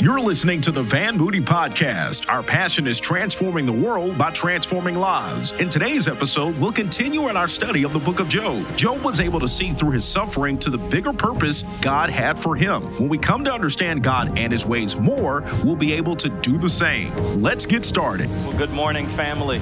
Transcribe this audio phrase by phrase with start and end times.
[0.00, 2.28] You're listening to the Van Moody Podcast.
[2.28, 5.52] Our passion is transforming the world by transforming lives.
[5.52, 8.76] In today's episode, we'll continue in our study of the book of Job.
[8.76, 12.56] Job was able to see through his suffering to the bigger purpose God had for
[12.56, 12.82] him.
[12.98, 16.58] When we come to understand God and his ways more, we'll be able to do
[16.58, 17.14] the same.
[17.40, 18.28] Let's get started.
[18.30, 19.60] Well, good morning, family.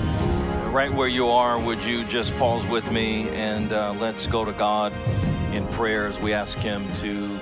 [0.71, 4.53] Right where you are, would you just pause with me and uh, let's go to
[4.53, 4.93] God
[5.53, 7.39] in prayer as we ask Him to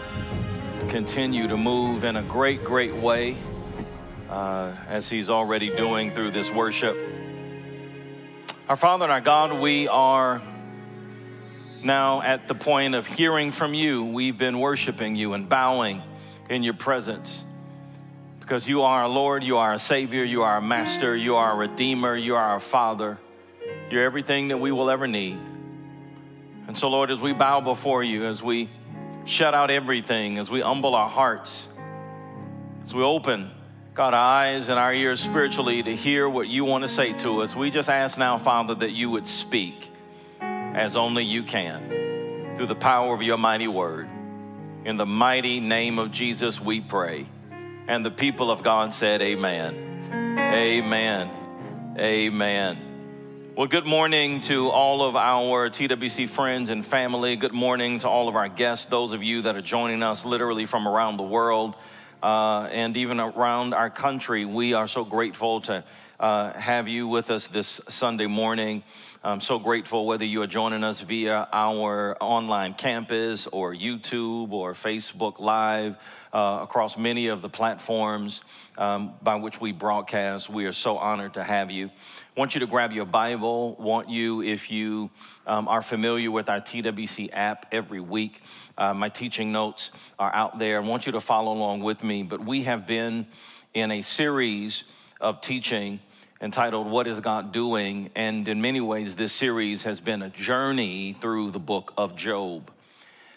[0.88, 3.36] continue to move in a great, great way
[4.30, 6.96] uh, as He's already doing through this worship.
[8.68, 10.40] Our Father and our God, we are
[11.82, 14.04] now at the point of hearing from you.
[14.04, 16.02] We've been worshiping you and bowing
[16.48, 17.44] in your presence
[18.40, 21.50] because you are our Lord, you are our Savior, you are our Master, you are
[21.50, 23.18] our Redeemer, you are our Father.
[23.90, 25.38] You're everything that we will ever need.
[26.66, 28.70] And so, Lord, as we bow before you, as we
[29.28, 31.68] shut out everything, as we humble our hearts,
[32.86, 33.50] as we open,
[33.94, 37.42] God, our eyes and our ears spiritually to hear what you want to say to
[37.42, 39.90] us, we just ask now, Father, that you would speak
[40.40, 44.08] as only you can through the power of your mighty word.
[44.84, 47.26] In the mighty name of Jesus, we pray.
[47.86, 50.38] And the people of God said, Amen.
[50.38, 51.30] Amen.
[51.98, 52.87] Amen.
[53.58, 57.34] Well, good morning to all of our TWC friends and family.
[57.34, 60.64] Good morning to all of our guests, those of you that are joining us literally
[60.64, 61.74] from around the world
[62.22, 64.44] uh, and even around our country.
[64.44, 65.82] We are so grateful to
[66.20, 68.84] uh, have you with us this Sunday morning.
[69.24, 74.74] I'm so grateful whether you are joining us via our online campus or YouTube or
[74.74, 75.96] Facebook Live
[76.32, 78.42] uh, across many of the platforms
[78.76, 80.48] um, by which we broadcast.
[80.48, 81.90] We are so honored to have you
[82.38, 83.74] want you to grab your Bible.
[83.80, 85.10] Want you, if you
[85.44, 88.42] um, are familiar with our TWC app every week,
[88.78, 90.80] uh, my teaching notes are out there.
[90.80, 92.22] I want you to follow along with me.
[92.22, 93.26] But we have been
[93.74, 94.84] in a series
[95.20, 95.98] of teaching
[96.40, 98.10] entitled What is God Doing?
[98.14, 102.70] And in many ways, this series has been a journey through the book of Job.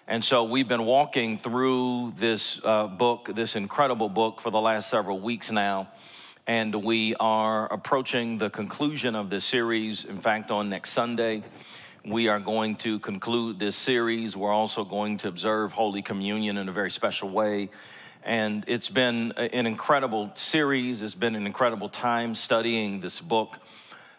[0.07, 4.91] And so we've been walking through this uh, book, this incredible book, for the last
[4.91, 5.88] several weeks now
[6.47, 10.06] and we are approaching the conclusion of this series.
[10.06, 11.44] In fact, on next Sunday,
[12.03, 14.35] we are going to conclude this series.
[14.35, 17.69] We're also going to observe Holy Communion in a very special way.
[18.24, 23.58] And it's been an incredible series, it's been an incredible time studying this book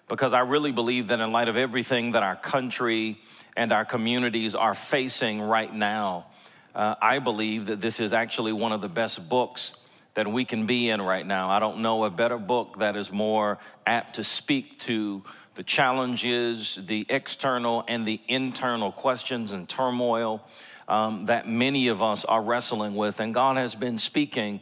[0.08, 3.20] because I really believe that in light of everything that our country
[3.56, 6.26] and our communities are facing right now,
[6.74, 9.72] uh, I believe that this is actually one of the best books
[10.14, 11.50] that we can be in right now.
[11.50, 15.22] I don't know a better book that is more apt to speak to
[15.54, 20.42] the challenges, the external and the internal questions and turmoil
[20.88, 23.20] um, that many of us are wrestling with.
[23.20, 24.60] And God has been speaking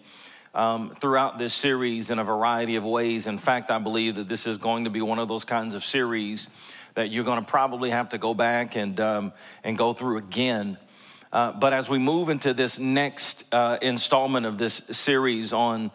[0.55, 3.27] um, throughout this series in a variety of ways.
[3.27, 5.85] In fact, I believe that this is going to be one of those kinds of
[5.85, 6.49] series
[6.95, 9.33] that you're going to probably have to go back and, um,
[9.63, 10.77] and go through again
[11.33, 15.91] uh, but as we move into this next uh, installment of this series on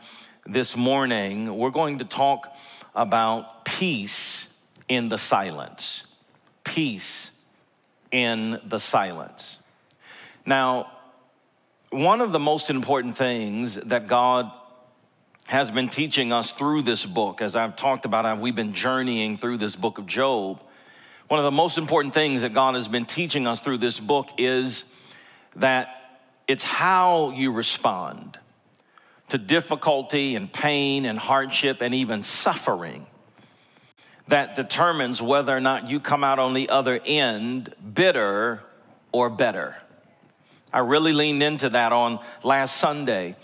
[0.46, 2.56] this morning, we're going to talk
[2.94, 4.48] about peace
[4.88, 6.04] in the silence.
[6.64, 7.32] Peace
[8.12, 9.58] in the silence.
[10.46, 10.92] Now,
[11.90, 14.52] one of the most important things that God
[15.48, 19.58] has been teaching us through this book, as I've talked about, we've been journeying through
[19.58, 20.62] this book of Job.
[21.28, 24.28] One of the most important things that God has been teaching us through this book
[24.38, 24.86] is
[25.58, 28.38] that it's how you respond
[29.30, 33.08] to difficulty and pain and hardship and even suffering
[34.28, 38.62] that determines whether or not you come out on the other end bitter
[39.12, 39.76] or better.
[40.74, 43.36] I really leaned into that on last Sunday.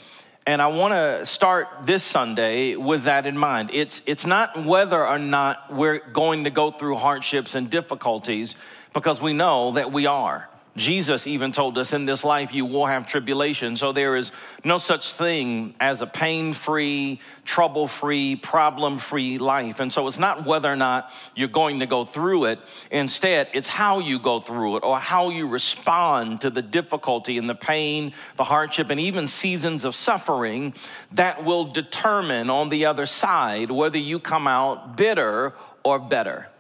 [0.45, 3.69] And I want to start this Sunday with that in mind.
[3.73, 8.55] It's, it's not whether or not we're going to go through hardships and difficulties,
[8.91, 10.49] because we know that we are.
[10.77, 13.75] Jesus even told us in this life you will have tribulation.
[13.75, 14.31] So there is
[14.63, 19.81] no such thing as a pain free, trouble free, problem free life.
[19.81, 22.59] And so it's not whether or not you're going to go through it.
[22.89, 27.49] Instead, it's how you go through it or how you respond to the difficulty and
[27.49, 30.73] the pain, the hardship, and even seasons of suffering
[31.11, 35.53] that will determine on the other side whether you come out bitter
[35.83, 36.50] or better.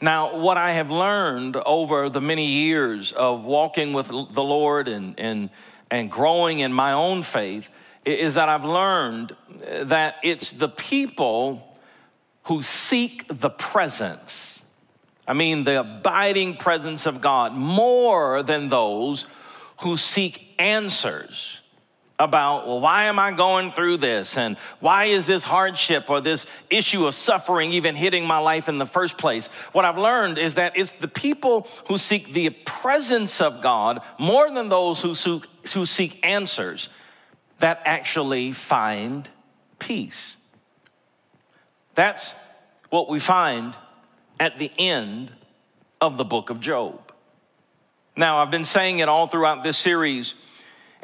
[0.00, 5.18] Now, what I have learned over the many years of walking with the Lord and,
[5.18, 5.50] and,
[5.90, 7.70] and growing in my own faith
[8.04, 9.34] is that I've learned
[9.82, 11.76] that it's the people
[12.44, 14.62] who seek the presence.
[15.26, 19.24] I mean, the abiding presence of God more than those
[19.80, 21.60] who seek answers.
[22.18, 24.38] About, well, why am I going through this?
[24.38, 28.78] And why is this hardship or this issue of suffering even hitting my life in
[28.78, 29.48] the first place?
[29.72, 34.50] What I've learned is that it's the people who seek the presence of God more
[34.50, 36.88] than those who seek, who seek answers
[37.58, 39.28] that actually find
[39.78, 40.36] peace.
[41.96, 42.34] That's
[42.90, 43.74] what we find
[44.38, 45.32] at the end
[46.00, 47.12] of the book of Job.
[48.16, 50.34] Now, I've been saying it all throughout this series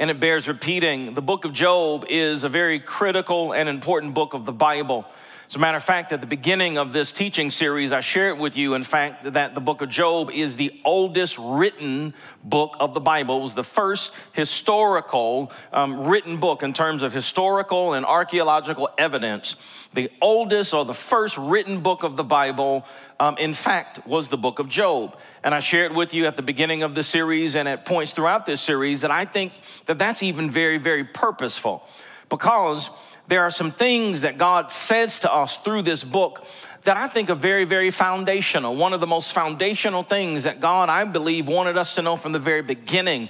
[0.00, 1.12] and it bears repeating.
[1.12, 5.04] The book of Job is a very critical and important book of the Bible.
[5.50, 8.56] As a matter of fact, at the beginning of this teaching series, I shared with
[8.56, 12.14] you, in fact, that the book of Job is the oldest written
[12.44, 13.40] book of the Bible.
[13.40, 19.56] It was the first historical um, written book in terms of historical and archaeological evidence.
[19.92, 22.86] The oldest or the first written book of the Bible,
[23.18, 25.18] um, in fact, was the book of Job.
[25.42, 28.46] And I shared with you at the beginning of the series and at points throughout
[28.46, 29.52] this series that I think
[29.86, 31.82] that that's even very, very purposeful
[32.28, 32.88] because
[33.30, 36.44] there are some things that God says to us through this book
[36.82, 38.76] that I think are very, very foundational.
[38.76, 42.32] One of the most foundational things that God, I believe, wanted us to know from
[42.32, 43.28] the very beginning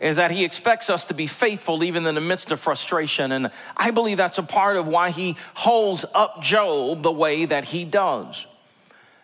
[0.00, 3.30] is that He expects us to be faithful even in the midst of frustration.
[3.30, 7.64] And I believe that's a part of why He holds up Job the way that
[7.64, 8.46] He does.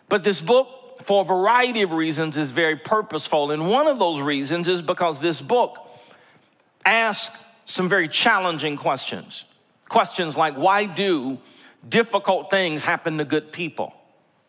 [0.08, 0.68] But this book
[1.02, 3.50] for a variety of reasons, is very purposeful.
[3.50, 5.78] And one of those reasons is because this book
[6.84, 9.44] asks some very challenging questions.
[9.88, 11.38] Questions like, why do
[11.88, 13.94] difficult things happen to good people?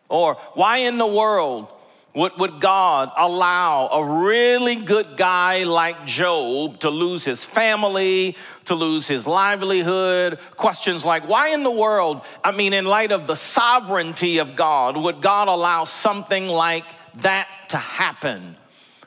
[0.09, 1.67] Or why in the world
[2.15, 8.75] would, would God allow a really good guy like Job to lose his family, to
[8.75, 10.39] lose his livelihood?
[10.57, 14.97] Questions like, why in the world, I mean, in light of the sovereignty of God,
[14.97, 16.85] would God allow something like
[17.21, 18.57] that to happen?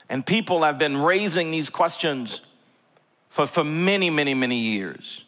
[0.09, 2.41] And people have been raising these questions
[3.31, 5.25] for, for many, many, many years.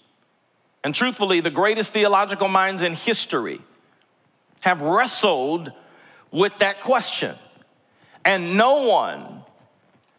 [0.85, 3.63] And truthfully, the greatest theological minds in history
[4.61, 5.73] have wrestled
[6.31, 7.37] with that question.
[8.25, 9.43] And no one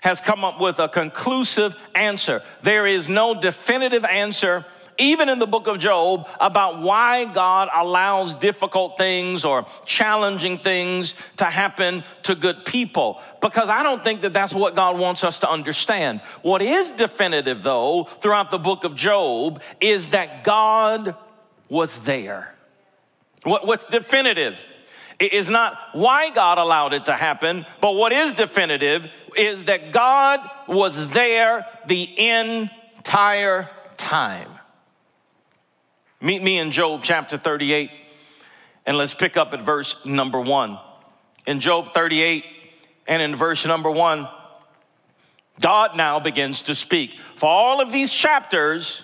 [0.02, 2.44] has come up with a conclusive answer.
[2.64, 4.66] There is no definitive answer,
[4.98, 11.14] even in the book of Job, about why God allows difficult things or challenging things
[11.38, 13.22] to happen to good people.
[13.42, 16.22] Because I don't think that that's what God wants us to understand.
[16.42, 21.16] What is definitive, though, throughout the book of Job, is that God
[21.70, 22.56] was there.
[23.44, 24.58] What, what's definitive?
[25.20, 30.42] is not why God allowed it to happen, but what is definitive is that God
[30.68, 34.55] was there the entire time.
[36.26, 37.92] Meet me in Job chapter 38,
[38.88, 40.80] and let's pick up at verse number one.
[41.46, 42.44] In Job 38
[43.08, 44.28] and in verse number one,
[45.62, 47.12] God now begins to speak.
[47.36, 49.04] For all of these chapters,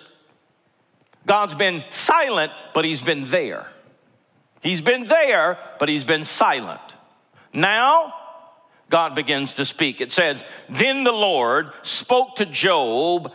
[1.24, 3.68] God's been silent, but He's been there.
[4.60, 6.80] He's been there, but he's been silent.
[7.52, 8.14] Now,
[8.90, 10.00] God begins to speak.
[10.00, 13.32] It says, Then the Lord spoke to Job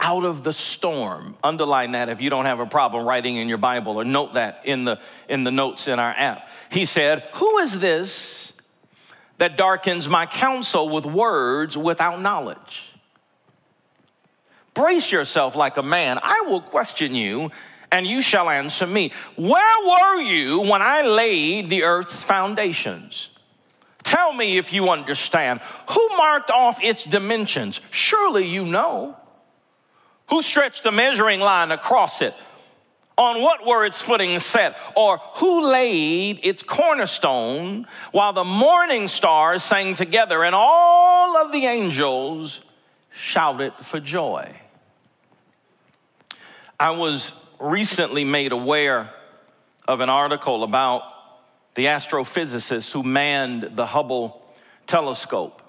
[0.00, 1.36] out of the storm.
[1.44, 4.62] Underline that if you don't have a problem writing in your Bible or note that
[4.64, 4.98] in the,
[5.28, 6.48] in the notes in our app.
[6.70, 8.52] He said, Who is this
[9.38, 12.90] that darkens my counsel with words without knowledge?
[14.74, 16.18] Brace yourself like a man.
[16.22, 17.50] I will question you
[17.92, 19.12] and you shall answer me.
[19.36, 23.30] Where were you when I laid the earth's foundations?
[24.02, 25.60] Tell me if you understand.
[25.90, 27.80] Who marked off its dimensions?
[27.90, 29.16] Surely you know.
[30.30, 32.34] Who stretched the measuring line across it?
[33.18, 34.76] On what were its footings set?
[34.96, 41.66] Or who laid its cornerstone while the morning stars sang together and all of the
[41.66, 42.62] angels
[43.12, 44.54] shouted for joy?
[46.78, 49.10] I was recently made aware
[49.86, 51.02] of an article about
[51.74, 54.40] the astrophysicist who manned the Hubble
[54.86, 55.60] telescope.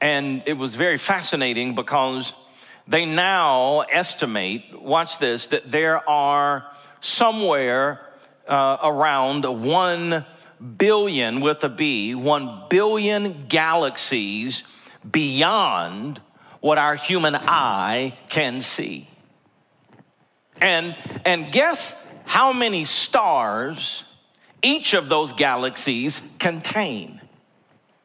[0.00, 2.34] And it was very fascinating because
[2.88, 6.66] they now estimate, watch this, that there are
[7.00, 8.00] somewhere
[8.46, 10.24] uh, around 1
[10.78, 14.62] billion, with a B, 1 billion galaxies
[15.10, 16.20] beyond
[16.60, 19.08] what our human eye can see.
[20.60, 24.04] And, and guess how many stars
[24.62, 27.20] each of those galaxies contain?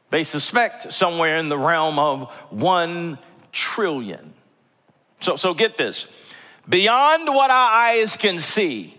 [0.09, 3.17] They suspect somewhere in the realm of one
[3.51, 4.33] trillion.
[5.21, 6.07] So, so get this
[6.67, 8.95] beyond what our eyes can see,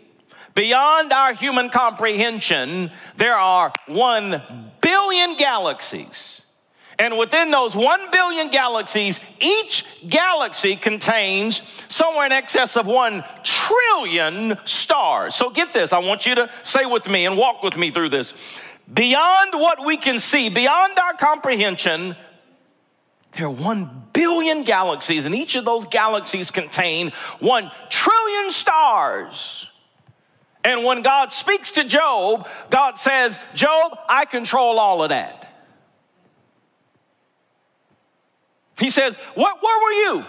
[0.54, 4.42] beyond our human comprehension, there are one
[4.80, 6.42] billion galaxies.
[6.98, 14.58] And within those 1 billion galaxies, each galaxy contains somewhere in excess of 1 trillion
[14.64, 15.34] stars.
[15.34, 18.10] So get this, I want you to say with me and walk with me through
[18.10, 18.34] this.
[18.92, 22.14] Beyond what we can see, beyond our comprehension,
[23.32, 29.68] there are 1 billion galaxies, and each of those galaxies contain 1 trillion stars.
[30.64, 35.48] And when God speaks to Job, God says, Job, I control all of that.
[38.78, 40.26] He says, what, Where were you?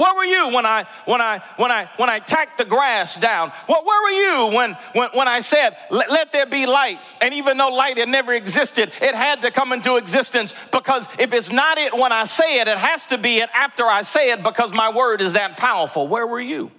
[0.00, 3.52] Where were you when I when I when I when I tacked the grass down?
[3.66, 6.98] What where were you when when, when I said let, let there be light?
[7.20, 11.34] And even though light had never existed, it had to come into existence because if
[11.34, 14.30] it's not it when I say it, it has to be it after I say
[14.30, 16.08] it because my word is that powerful.
[16.08, 16.70] Where were you?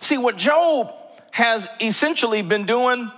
[0.00, 0.94] See what Job
[1.32, 3.12] has essentially been doing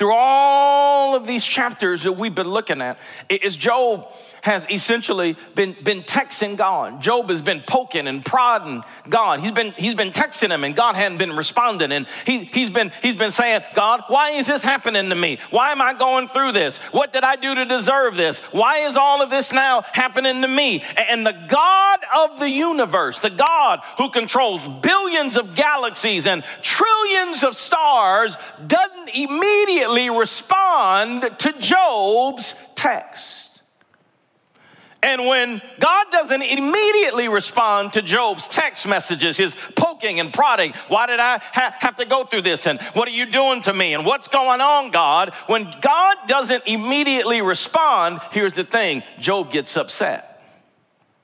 [0.00, 2.96] through all of these chapters that we've been looking at
[3.28, 4.08] is Job
[4.42, 7.00] has essentially been, been texting God.
[7.00, 9.40] Job has been poking and prodding God.
[9.40, 11.92] He's been, he's been texting him and God hadn't been responding.
[11.92, 15.38] And he, he's, been, he's been saying, God, why is this happening to me?
[15.50, 16.78] Why am I going through this?
[16.92, 18.40] What did I do to deserve this?
[18.52, 20.82] Why is all of this now happening to me?
[20.96, 27.44] And the God of the universe, the God who controls billions of galaxies and trillions
[27.44, 33.49] of stars, doesn't immediately respond to Job's text.
[35.02, 41.06] And when God doesn't immediately respond to Job's text messages, his poking and prodding, why
[41.06, 42.66] did I ha- have to go through this?
[42.66, 43.94] And what are you doing to me?
[43.94, 45.30] And what's going on, God?
[45.46, 50.26] When God doesn't immediately respond, here's the thing Job gets upset.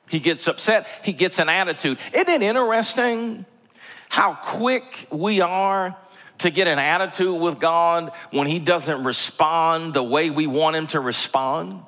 [0.08, 1.98] He gets upset, he gets an attitude.
[2.14, 3.44] Isn't it interesting
[4.08, 5.96] how quick we are
[6.38, 10.86] to get an attitude with God when he doesn't respond the way we want him
[10.88, 11.82] to respond?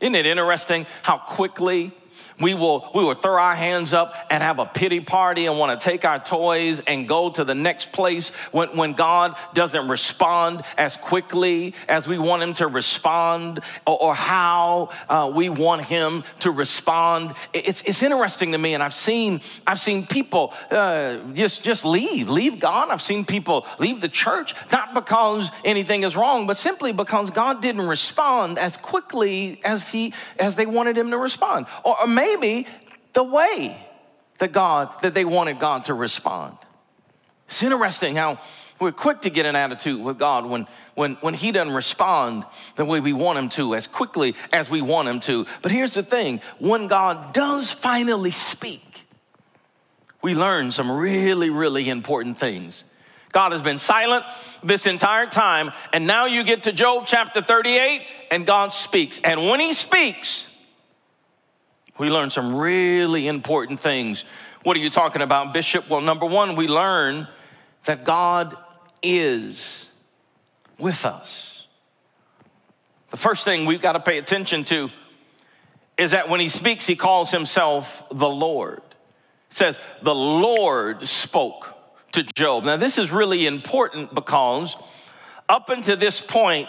[0.00, 1.92] Isn't it interesting how quickly
[2.40, 5.78] we will, we will throw our hands up and have a pity party and want
[5.78, 10.62] to take our toys and go to the next place when, when God doesn't respond
[10.76, 16.22] as quickly as we want Him to respond or, or how uh, we want Him
[16.40, 17.34] to respond.
[17.52, 22.28] It's, it's interesting to me, and I've seen, I've seen people uh, just, just leave,
[22.28, 22.90] leave God.
[22.90, 27.60] I've seen people leave the church, not because anything is wrong, but simply because God
[27.60, 31.66] didn't respond as quickly as, he, as they wanted Him to respond.
[31.82, 32.66] Or, or maybe maybe
[33.12, 33.76] the way
[34.38, 36.56] that God, that they wanted God to respond.
[37.48, 38.38] It's interesting how
[38.80, 42.44] we're quick to get an attitude with God when, when, when He doesn't respond
[42.76, 45.46] the way we want Him to, as quickly as we want Him to.
[45.62, 49.04] But here's the thing when God does finally speak,
[50.22, 52.84] we learn some really, really important things.
[53.32, 54.24] God has been silent
[54.62, 59.20] this entire time, and now you get to Job chapter 38, and God speaks.
[59.22, 60.57] And when He speaks,
[61.98, 64.24] we learn some really important things.
[64.62, 65.88] What are you talking about, Bishop?
[65.88, 67.28] Well, number one, we learn
[67.84, 68.56] that God
[69.02, 69.88] is
[70.78, 71.66] with us.
[73.10, 74.90] The first thing we've got to pay attention to
[75.96, 78.78] is that when he speaks, he calls himself the Lord.
[79.50, 81.74] It says, The Lord spoke
[82.12, 82.64] to Job.
[82.64, 84.76] Now, this is really important because
[85.48, 86.68] up until this point,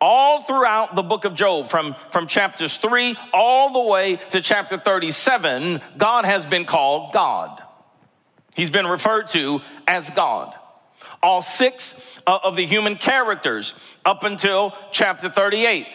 [0.00, 4.78] all throughout the book of Job, from, from chapters 3 all the way to chapter
[4.78, 7.62] 37, God has been called God.
[8.54, 10.54] He's been referred to as God.
[11.22, 13.74] All six uh, of the human characters
[14.04, 15.86] up until chapter 38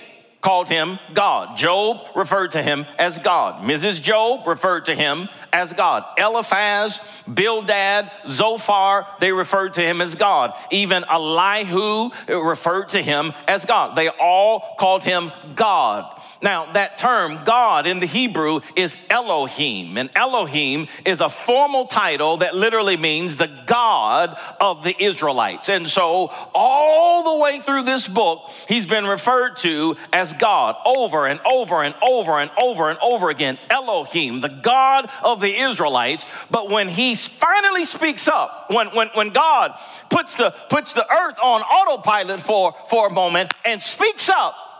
[0.43, 1.57] called him God.
[1.57, 3.63] Job referred to him as God.
[3.63, 4.01] Mrs.
[4.01, 6.03] Job referred to him as God.
[6.17, 6.99] Eliphaz,
[7.31, 10.53] Bildad, Zophar, they referred to him as God.
[10.69, 13.95] Even Elihu referred to him as God.
[13.95, 16.21] They all called him God.
[16.43, 22.37] Now, that term, God, in the Hebrew is Elohim, and Elohim is a formal title
[22.37, 25.69] that literally means the God of the Israelites.
[25.69, 31.27] And so, all the way through this book, he's been referred to as God over
[31.27, 33.57] and over and over and over and over again.
[33.69, 36.25] Elohim, the God of the Israelites.
[36.51, 41.39] But when he finally speaks up, when, when, when God puts the, puts the earth
[41.39, 44.72] on autopilot for, for a moment and speaks up,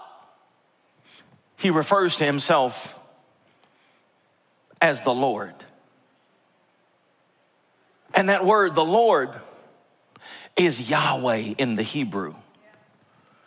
[1.57, 3.00] he refers to himself
[4.81, 5.53] as the Lord.
[8.13, 9.31] And that word, the Lord,
[10.55, 12.36] is Yahweh in the Hebrew.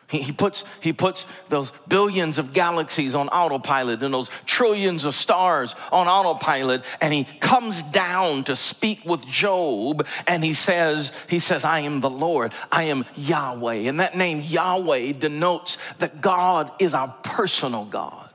[0.09, 5.17] He, he, puts, he puts those billions of galaxies on autopilot and those trillions of
[5.17, 11.41] stars on autopilot, and he comes down to speak with Job, and he says, he
[11.41, 13.89] says, I am the Lord, I am Yahweh.
[13.89, 18.26] And that name Yahweh denotes that God is our personal God.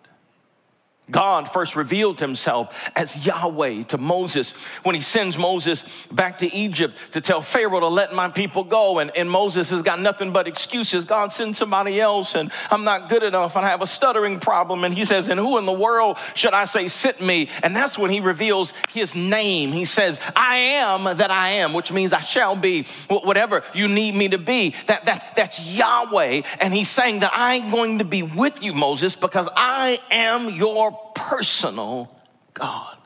[1.11, 4.51] God first revealed himself as Yahweh to Moses
[4.83, 8.99] when he sends Moses back to Egypt to tell Pharaoh to let my people go.
[8.99, 11.05] And, and Moses has got nothing but excuses.
[11.05, 14.83] God send somebody else, and I'm not good enough, and I have a stuttering problem.
[14.83, 17.49] And he says, And who in the world should I say sit me?
[17.61, 19.71] And that's when he reveals his name.
[19.71, 24.15] He says, I am that I am, which means I shall be whatever you need
[24.15, 24.75] me to be.
[24.85, 26.41] That, that, that's Yahweh.
[26.59, 31.00] And he's saying that I'm going to be with you, Moses, because I am your
[31.15, 32.13] personal
[32.53, 32.97] God.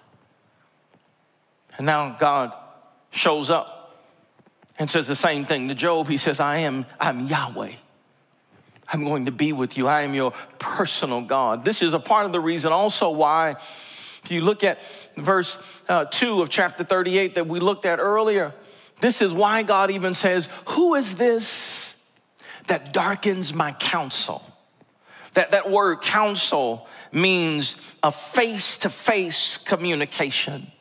[1.77, 2.55] And now God
[3.11, 3.75] shows up
[4.77, 6.07] and says the same thing to Job.
[6.07, 7.73] He says, I am, I'm Yahweh.
[8.91, 9.87] I'm going to be with you.
[9.87, 11.65] I am your personal God.
[11.65, 13.55] This is a part of the reason also why,
[14.23, 14.79] if you look at
[15.17, 18.53] verse uh, 2 of chapter 38 that we looked at earlier,
[19.01, 21.95] this is why God even says, Who is this
[22.67, 24.43] that darkens my counsel?
[25.33, 30.71] That, that word counsel means a face to face communication.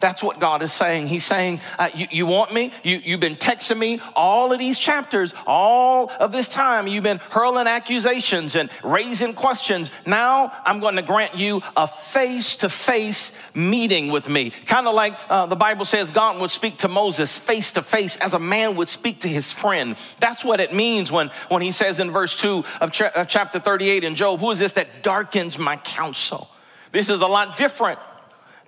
[0.00, 1.06] That's what God is saying.
[1.06, 2.72] He's saying, uh, you, you, want me?
[2.82, 6.88] You, you've been texting me all of these chapters, all of this time.
[6.88, 9.90] You've been hurling accusations and raising questions.
[10.04, 14.50] Now I'm going to grant you a face to face meeting with me.
[14.50, 18.16] Kind of like uh, the Bible says God would speak to Moses face to face
[18.16, 19.96] as a man would speak to his friend.
[20.18, 23.60] That's what it means when, when he says in verse 2 of, cha- of chapter
[23.60, 26.50] 38 in Job, Who is this that darkens my counsel?
[26.90, 28.00] This is a lot different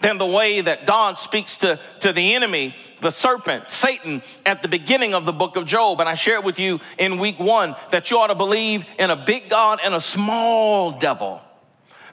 [0.01, 4.69] than the way that God speaks to, to the enemy, the serpent, Satan, at the
[4.69, 6.01] beginning of the book of Job.
[6.01, 9.17] And I shared with you in week one that you ought to believe in a
[9.17, 11.41] big God and a small devil.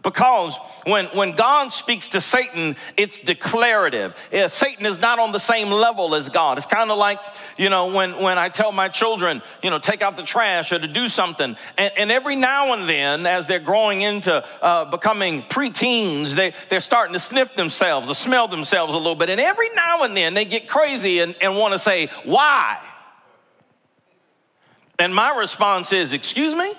[0.03, 4.15] Because when, when God speaks to Satan, it's declarative.
[4.33, 6.57] Yeah, Satan is not on the same level as God.
[6.57, 7.19] It's kind of like,
[7.57, 10.79] you know, when, when I tell my children, you know, take out the trash or
[10.79, 11.55] to do something.
[11.77, 16.81] And, and every now and then, as they're growing into uh, becoming preteens, they, they're
[16.81, 19.29] starting to sniff themselves or smell themselves a little bit.
[19.29, 22.77] And every now and then, they get crazy and, and want to say, why?
[24.99, 26.73] And my response is, excuse me?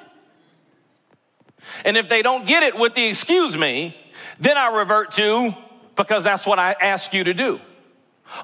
[1.85, 3.97] And if they don't get it with the excuse me,
[4.39, 5.55] then I revert to
[5.97, 7.61] because that's what I ask you to do.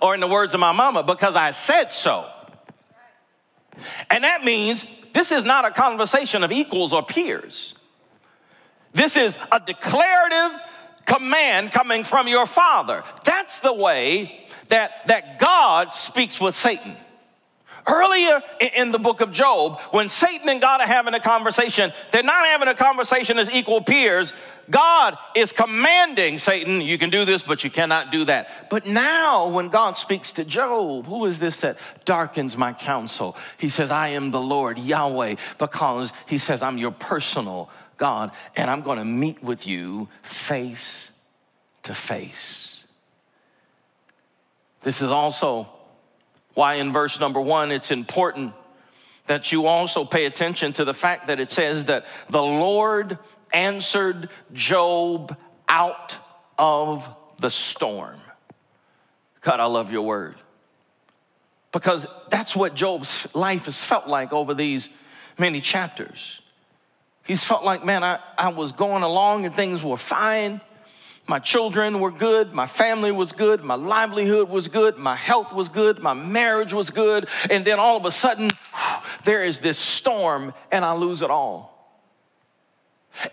[0.01, 2.29] Or in the words of my mama, because I said so.
[4.11, 7.75] And that means this is not a conversation of equals or peers.
[8.93, 10.61] This is a declarative
[11.07, 13.05] command coming from your father.
[13.25, 16.97] That's the way that, that God speaks with Satan.
[17.87, 18.43] Earlier
[18.75, 22.47] in the book of Job, when Satan and God are having a conversation, they're not
[22.47, 24.33] having a conversation as equal peers.
[24.69, 28.71] God is commanding Satan, you can do this, but you cannot do that.
[28.71, 33.37] But now, when God speaks to Job, who is this that darkens my counsel?
[33.59, 38.71] He says, I am the Lord Yahweh, because he says, I'm your personal God, and
[38.71, 41.09] I'm going to meet with you face
[41.83, 42.83] to face.
[44.83, 45.69] This is also
[46.55, 48.53] why, in verse number one, it's important
[49.27, 53.19] that you also pay attention to the fact that it says that the Lord
[53.53, 55.37] answered Job
[55.69, 56.17] out
[56.59, 57.09] of
[57.39, 58.21] the storm.
[59.41, 60.37] God, I love your word.
[61.73, 64.89] Because that's what Job's life has felt like over these
[65.39, 66.41] many chapters.
[67.25, 70.61] He's felt like, man, I, I was going along and things were fine.
[71.31, 72.53] My children were good.
[72.53, 73.63] My family was good.
[73.63, 74.99] My livelihood was good.
[74.99, 76.01] My health was good.
[76.01, 77.29] My marriage was good.
[77.49, 78.51] And then all of a sudden,
[79.25, 81.70] there is this storm and I lose it all.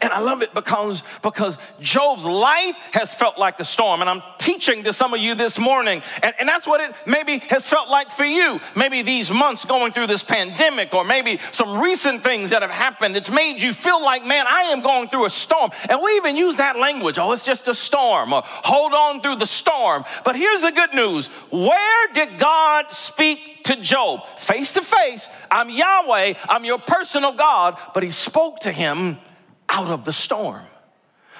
[0.01, 4.01] And I love it because, because Job's life has felt like a storm.
[4.01, 6.01] And I'm teaching to some of you this morning.
[6.21, 8.59] And, and that's what it maybe has felt like for you.
[8.75, 13.15] Maybe these months going through this pandemic, or maybe some recent things that have happened.
[13.15, 15.71] It's made you feel like, man, I am going through a storm.
[15.87, 17.17] And we even use that language.
[17.17, 18.33] Oh, it's just a storm.
[18.33, 20.03] Or hold on through the storm.
[20.25, 21.27] But here's the good news.
[21.49, 24.21] Where did God speak to Job?
[24.37, 25.29] Face to face.
[25.49, 26.33] I'm Yahweh.
[26.49, 27.79] I'm your personal God.
[27.93, 29.19] But he spoke to him
[29.69, 30.65] out of the storm.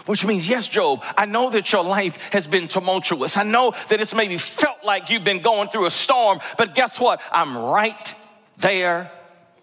[0.06, 3.36] Which means, yes, Job, I know that your life has been tumultuous.
[3.36, 6.98] I know that it's maybe felt like you've been going through a storm, but guess
[7.00, 7.22] what?
[7.32, 8.16] I'm right
[8.58, 9.12] there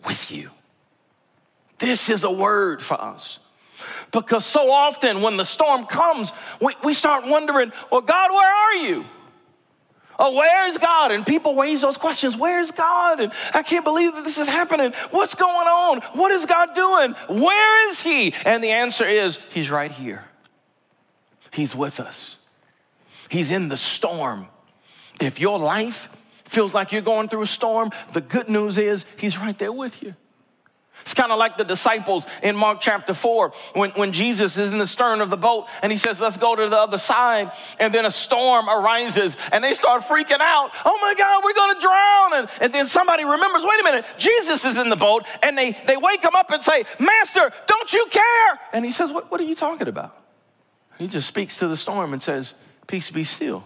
[0.06, 0.50] with you.
[1.78, 3.38] This is a word for us.
[4.10, 8.74] Because so often when the storm comes, we, we start wondering, well, God, where are
[8.76, 9.04] you?
[10.18, 11.12] Oh, where's God?
[11.12, 12.36] And people raise those questions.
[12.36, 13.20] Where's God?
[13.20, 14.92] And I can't believe that this is happening.
[15.10, 16.00] What's going on?
[16.12, 17.12] What is God doing?
[17.28, 18.34] Where is He?
[18.44, 20.24] And the answer is He's right here.
[21.50, 22.36] He's with us.
[23.28, 24.48] He's in the storm.
[25.20, 26.08] If your life
[26.44, 30.02] feels like you're going through a storm, the good news is He's right there with
[30.02, 30.14] you.
[31.04, 34.78] It's kind of like the disciples in Mark chapter 4 when, when Jesus is in
[34.78, 37.52] the stern of the boat and he says, Let's go to the other side.
[37.78, 40.70] And then a storm arises and they start freaking out.
[40.82, 42.34] Oh my God, we're going to drown.
[42.34, 45.26] And, and then somebody remembers, Wait a minute, Jesus is in the boat.
[45.42, 48.60] And they, they wake him up and say, Master, don't you care?
[48.72, 50.16] And he says, What, what are you talking about?
[50.96, 52.54] He just speaks to the storm and says,
[52.86, 53.64] Peace be still.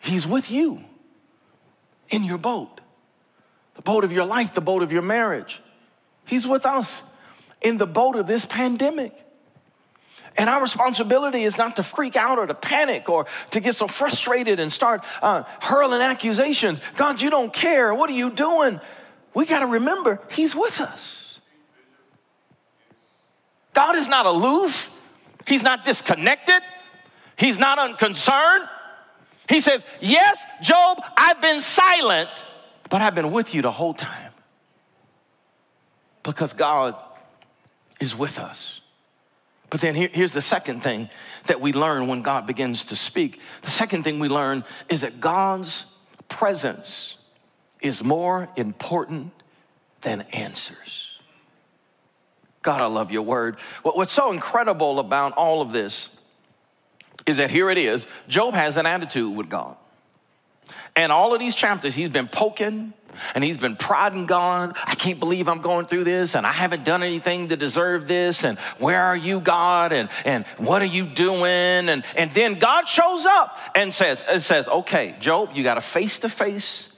[0.00, 0.82] He's with you
[2.08, 2.81] in your boat
[3.82, 5.60] the boat of your life, the boat of your marriage.
[6.24, 7.02] He's with us
[7.60, 9.12] in the boat of this pandemic.
[10.36, 13.88] And our responsibility is not to freak out or to panic or to get so
[13.88, 16.80] frustrated and start uh, hurling accusations.
[16.96, 17.92] God, you don't care.
[17.92, 18.80] What are you doing?
[19.34, 21.38] We got to remember, He's with us.
[23.74, 24.90] God is not aloof,
[25.46, 26.60] He's not disconnected,
[27.36, 28.68] He's not unconcerned.
[29.48, 32.30] He says, Yes, Job, I've been silent
[32.92, 34.34] but I've been with you the whole time
[36.22, 36.94] because God
[38.02, 38.82] is with us.
[39.70, 41.08] But then here, here's the second thing
[41.46, 43.40] that we learn when God begins to speak.
[43.62, 45.86] The second thing we learn is that God's
[46.28, 47.16] presence
[47.80, 49.32] is more important
[50.02, 51.18] than answers.
[52.60, 53.56] God, I love your word.
[53.84, 56.10] What's so incredible about all of this
[57.24, 59.78] is that here it is Job has an attitude with God.
[60.94, 62.92] And all of these chapters, he's been poking
[63.34, 64.76] and he's been prodding God.
[64.84, 68.44] I can't believe I'm going through this and I haven't done anything to deserve this.
[68.44, 69.92] And where are you, God?
[69.92, 71.88] And, and what are you doing?
[71.88, 75.82] And, and then God shows up and says, it says, okay, Job, you got a
[75.82, 76.90] face to face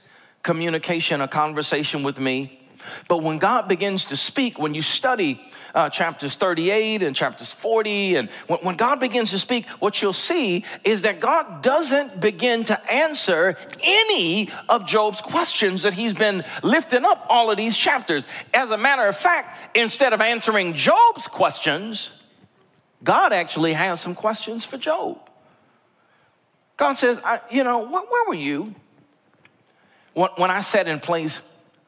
[0.43, 2.61] communication, a conversation with me.
[3.07, 5.41] But when God begins to speak, when you study
[5.75, 8.15] uh, chapters 38 and chapters 40.
[8.15, 12.63] And when, when God begins to speak, what you'll see is that God doesn't begin
[12.65, 18.25] to answer any of Job's questions that he's been lifting up all of these chapters.
[18.53, 22.09] As a matter of fact, instead of answering Job's questions,
[23.03, 25.29] God actually has some questions for Job.
[26.77, 28.73] God says, You know, where were you
[30.13, 31.41] when I set in place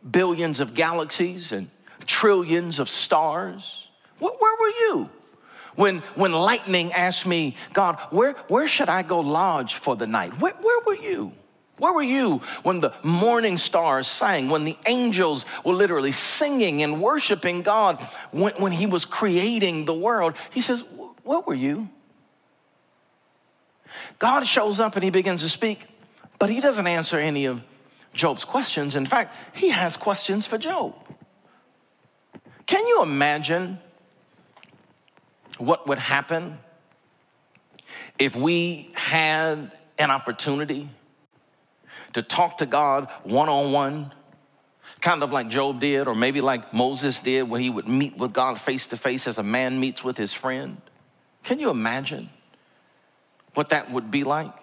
[0.10, 1.69] billions of galaxies and
[2.08, 3.88] trillions of stars?
[4.20, 5.10] Where, were you?
[5.76, 10.39] When, when lightning asked me, God, where, where should I go lodge for the night?
[10.39, 11.34] Where, where were you?
[11.78, 17.02] Where were you when the morning stars sang, when the angels were literally singing and
[17.02, 20.36] worshiping God, when, when He was creating the world?
[20.50, 20.84] He says,
[21.24, 21.89] Where were you?
[24.17, 25.86] God shows up and He begins to speak,
[26.39, 27.63] but He doesn't answer any of
[28.13, 28.96] Job's questions.
[28.96, 30.96] In fact, He has questions for Job.
[32.67, 33.80] Can you imagine
[35.58, 36.60] what would happen
[38.19, 40.89] if we had an opportunity
[42.13, 44.13] to talk to God one on one,
[45.01, 48.34] kind of like Job did, or maybe like Moses did when he would meet with
[48.34, 50.82] God face to face as a man meets with his friend?
[51.43, 52.30] Can you imagine
[53.53, 54.53] what that would be like?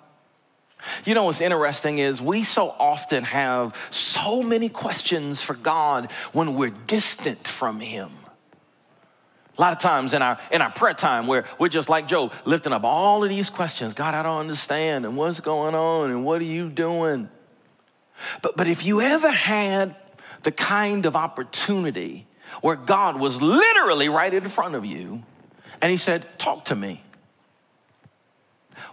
[1.05, 6.55] You know what's interesting is we so often have so many questions for God when
[6.55, 8.11] we're distant from Him.
[9.57, 12.33] A lot of times in our in our prayer time where we're just like Job,
[12.44, 13.94] lifting up all of these questions.
[13.94, 17.29] God, I don't understand, and what's going on, and what are you doing?
[18.42, 19.94] But but if you ever had
[20.42, 22.27] the kind of opportunity
[22.62, 25.23] where God was literally right in front of you,
[25.81, 27.03] and He said, "Talk to me."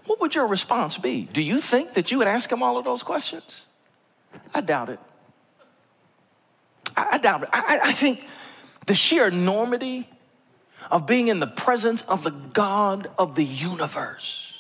[0.06, 1.28] What would your response be?
[1.32, 3.66] Do you think that you would ask Him all of those questions?
[4.54, 5.00] I doubt it.
[6.96, 7.50] I, I doubt it.
[7.52, 8.26] I, I think
[8.86, 10.10] the sheer enormity
[10.90, 14.51] of being in the presence of the God of the universe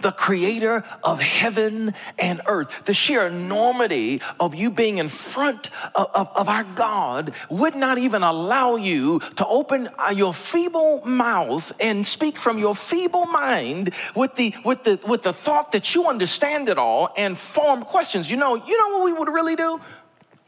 [0.00, 2.84] the creator of heaven and earth.
[2.84, 7.98] The sheer enormity of you being in front of, of, of, our God would not
[7.98, 13.92] even allow you to open uh, your feeble mouth and speak from your feeble mind
[14.14, 18.30] with the, with the, with the thought that you understand it all and form questions.
[18.30, 19.80] You know, you know what we would really do?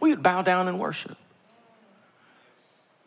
[0.00, 1.16] We would bow down and worship.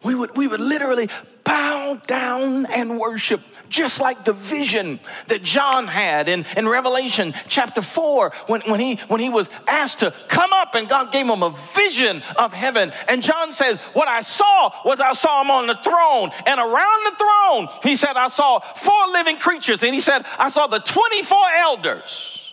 [0.03, 1.09] We would, we would literally
[1.47, 7.81] bow down and worship, just like the vision that John had in, in Revelation chapter
[7.81, 11.43] 4 when, when, he, when he was asked to come up and God gave him
[11.43, 12.91] a vision of heaven.
[13.07, 17.05] And John says, What I saw was I saw him on the throne, and around
[17.05, 20.79] the throne, he said, I saw four living creatures, and he said, I saw the
[20.79, 22.47] 24 elders.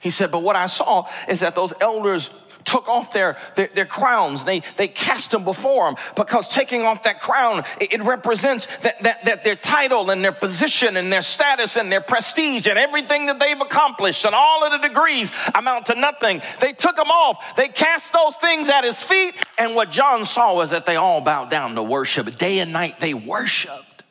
[0.00, 2.30] He said, But what I saw is that those elders
[2.64, 4.44] took off their, their, their, crowns.
[4.44, 9.02] They, they cast them before him because taking off that crown, it, it represents that,
[9.02, 13.26] that, that their title and their position and their status and their prestige and everything
[13.26, 16.42] that they've accomplished and all of the degrees amount to nothing.
[16.60, 17.56] They took them off.
[17.56, 19.34] They cast those things at his feet.
[19.58, 22.36] And what John saw was that they all bowed down to worship.
[22.36, 24.04] Day and night they worshiped.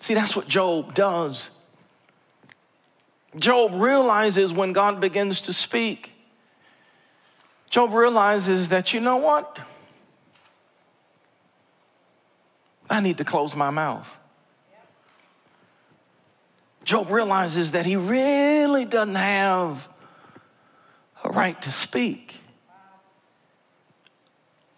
[0.00, 1.50] See, that's what Job does.
[3.36, 6.12] Job realizes when God begins to speak,
[7.76, 9.58] Job realizes that, you know what?
[12.88, 14.10] I need to close my mouth.
[16.84, 19.90] Job realizes that he really doesn't have
[21.22, 22.40] a right to speak.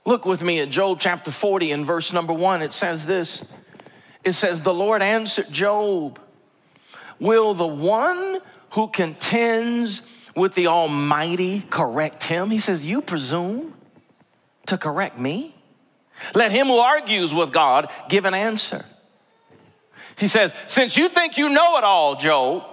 [0.04, 2.62] Look with me at Job chapter 40 and verse number one.
[2.62, 3.44] It says this
[4.24, 6.18] It says, The Lord answered Job,
[7.20, 10.02] Will the one who contends
[10.38, 12.50] with the Almighty correct him?
[12.50, 13.74] He says, You presume
[14.66, 15.54] to correct me?
[16.34, 18.84] Let him who argues with God give an answer.
[20.16, 22.64] He says, Since you think you know it all, Job,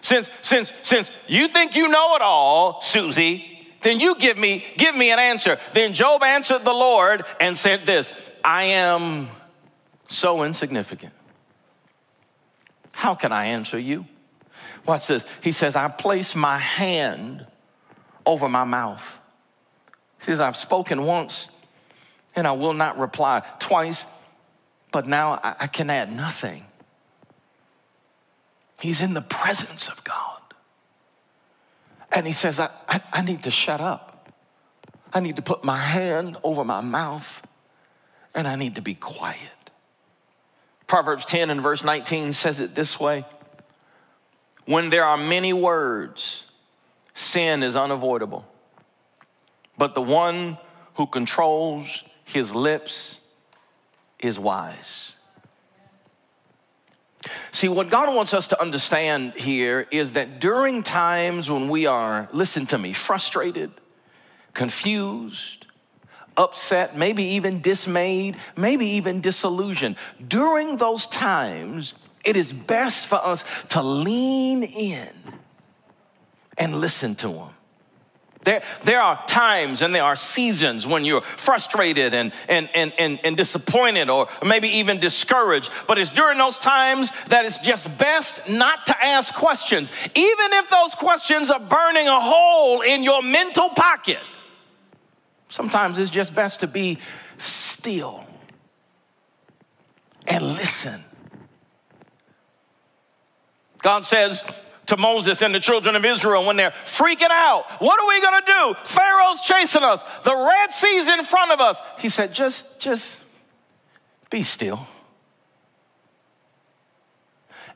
[0.00, 4.94] since, since, since you think you know it all, Susie, then you give me, give
[4.94, 5.58] me an answer.
[5.72, 8.12] Then Job answered the Lord and said this
[8.44, 9.28] I am
[10.08, 11.12] so insignificant.
[12.94, 14.06] How can I answer you?
[14.86, 15.24] Watch this.
[15.42, 17.46] He says, I place my hand
[18.26, 19.18] over my mouth.
[20.18, 21.48] He says, I've spoken once
[22.36, 24.04] and I will not reply twice,
[24.90, 26.64] but now I, I can add nothing.
[28.80, 30.40] He's in the presence of God.
[32.12, 34.32] And he says, I, I, I need to shut up.
[35.12, 37.42] I need to put my hand over my mouth
[38.34, 39.38] and I need to be quiet.
[40.86, 43.24] Proverbs 10 and verse 19 says it this way
[44.66, 46.44] when there are many words,
[47.12, 48.46] sin is unavoidable.
[49.76, 50.58] But the one
[50.94, 53.18] who controls his lips
[54.18, 55.12] is wise.
[57.52, 62.28] See, what God wants us to understand here is that during times when we are,
[62.32, 63.72] listen to me, frustrated,
[64.52, 65.66] confused,
[66.36, 69.96] upset, maybe even dismayed, maybe even disillusioned,
[70.26, 71.94] during those times,
[72.24, 75.08] it is best for us to lean in
[76.58, 77.48] and listen to Him.
[78.44, 83.18] There, there are times and there are seasons when you're frustrated and, and, and, and,
[83.24, 85.70] and disappointed or maybe even discouraged.
[85.88, 90.70] But it's during those times that it's just best not to ask questions, even if
[90.70, 94.20] those questions are burning a hole in your mental pocket.
[95.48, 96.98] Sometimes it's just best to be
[97.38, 98.24] still
[100.26, 101.02] and listen
[103.84, 104.42] God says
[104.86, 108.46] to Moses and the children of Israel when they're freaking out, What are we gonna
[108.46, 108.74] do?
[108.84, 111.80] Pharaoh's chasing us, the Red Sea's in front of us.
[111.98, 113.20] He said, Just, just
[114.30, 114.88] be still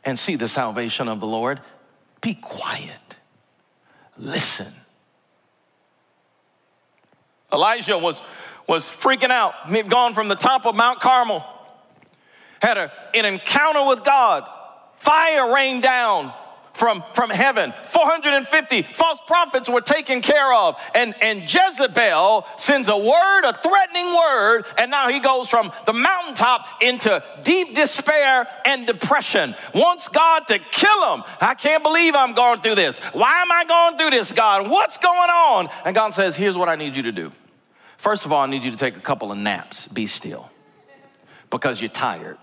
[0.03, 1.61] and see the salvation of the Lord.
[2.23, 3.17] Be quiet,
[4.17, 4.73] listen.
[7.53, 8.23] Elijah was,
[8.67, 9.53] was freaking out.
[9.69, 11.45] He'd gone from the top of Mount Carmel,
[12.63, 14.49] had a, an encounter with God
[14.99, 16.33] Fire rained down
[16.79, 17.75] from, from heaven.
[17.85, 20.81] 450 false prophets were taken care of.
[20.95, 25.93] And, and Jezebel sends a word, a threatening word, and now he goes from the
[25.93, 29.57] mountaintop into deep despair and depression.
[29.75, 31.25] Wants God to kill him.
[31.41, 33.01] I can't believe I'm going through this.
[33.13, 34.71] Why am I going through this, God?
[34.71, 35.69] What's going on?
[35.85, 37.33] And God says, Here's what I need you to do.
[37.97, 39.89] First of all, I need you to take a couple of naps.
[39.89, 40.49] Be still
[41.51, 42.39] because you're tired.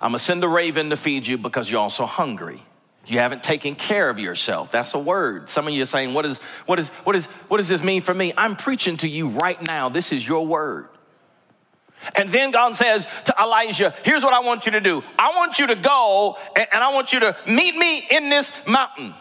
[0.00, 2.62] I'm gonna send a raven to feed you because you're also hungry.
[3.06, 4.72] You haven't taken care of yourself.
[4.72, 5.48] That's a word.
[5.48, 8.02] Some of you are saying, what, is, what, is, what, is, what does this mean
[8.02, 8.32] for me?
[8.36, 9.88] I'm preaching to you right now.
[9.88, 10.88] This is your word.
[12.16, 15.58] And then God says to Elijah, Here's what I want you to do I want
[15.58, 19.14] you to go and, and I want you to meet me in this mountain.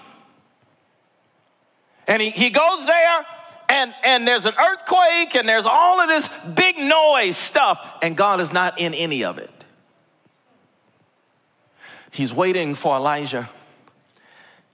[2.08, 3.26] And he, he goes there,
[3.70, 8.42] and, and there's an earthquake, and there's all of this big noise stuff, and God
[8.42, 9.50] is not in any of it.
[12.16, 13.50] He's waiting for Elijah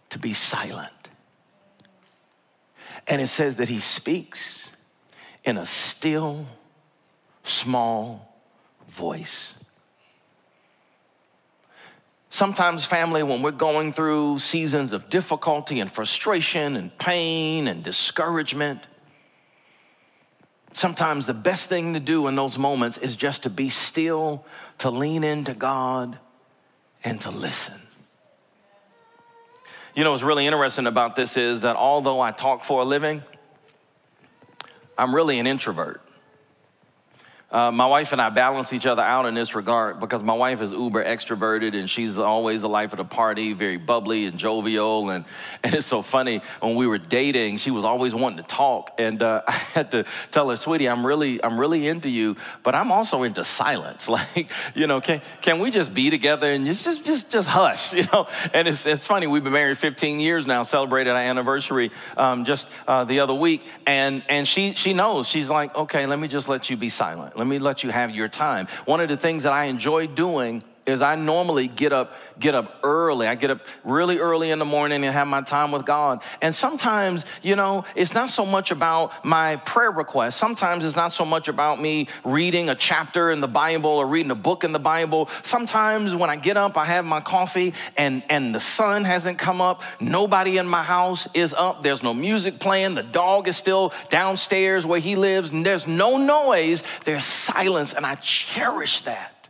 [0.10, 1.10] to be silent.
[3.08, 4.72] And it says that he speaks
[5.44, 6.46] in a still,
[7.42, 8.32] small
[8.88, 9.56] voice.
[12.30, 18.82] Sometimes, family, when we're going through seasons of difficulty and frustration and pain and discouragement,
[20.74, 24.46] sometimes the best thing to do in those moments is just to be still,
[24.78, 26.20] to lean into God
[27.04, 27.82] and to listen.
[29.96, 33.24] You know what's really interesting about this is that although I talk for a living,
[34.98, 36.02] I'm really an introvert.
[37.52, 40.62] Uh, my wife and I balance each other out in this regard because my wife
[40.62, 45.10] is uber extroverted and she's always the life of the party, very bubbly and jovial.
[45.10, 45.26] And,
[45.64, 48.94] and it's so funny when we were dating, she was always wanting to talk.
[48.98, 52.74] And uh, I had to tell her, sweetie, I'm really, I'm really into you, but
[52.74, 54.10] I'm also into silence.
[54.22, 57.94] Like, you know, can, can we just be together and just, just, just, just hush,
[57.94, 58.28] you know?
[58.54, 62.68] And it's, it's funny, we've been married 15 years now, celebrated our anniversary um, just
[62.88, 63.64] uh, the other week.
[63.88, 67.36] And, and she, she knows, she's like, okay, let me just let you be silent
[67.42, 68.68] let me let you have your time.
[68.86, 72.80] One of the things that I enjoy doing is I normally get up get up
[72.84, 73.28] early.
[73.28, 76.22] I get up really early in the morning and have my time with God.
[76.42, 80.38] And sometimes, you know, it's not so much about my prayer request.
[80.38, 84.32] Sometimes it's not so much about me reading a chapter in the Bible or reading
[84.32, 85.30] a book in the Bible.
[85.44, 89.62] Sometimes when I get up, I have my coffee and and the sun hasn't come
[89.62, 89.84] up.
[90.00, 91.84] Nobody in my house is up.
[91.84, 92.96] There's no music playing.
[92.96, 96.84] The dog is still downstairs where he lives and there's no noise.
[97.06, 99.41] There's silence and I cherish that.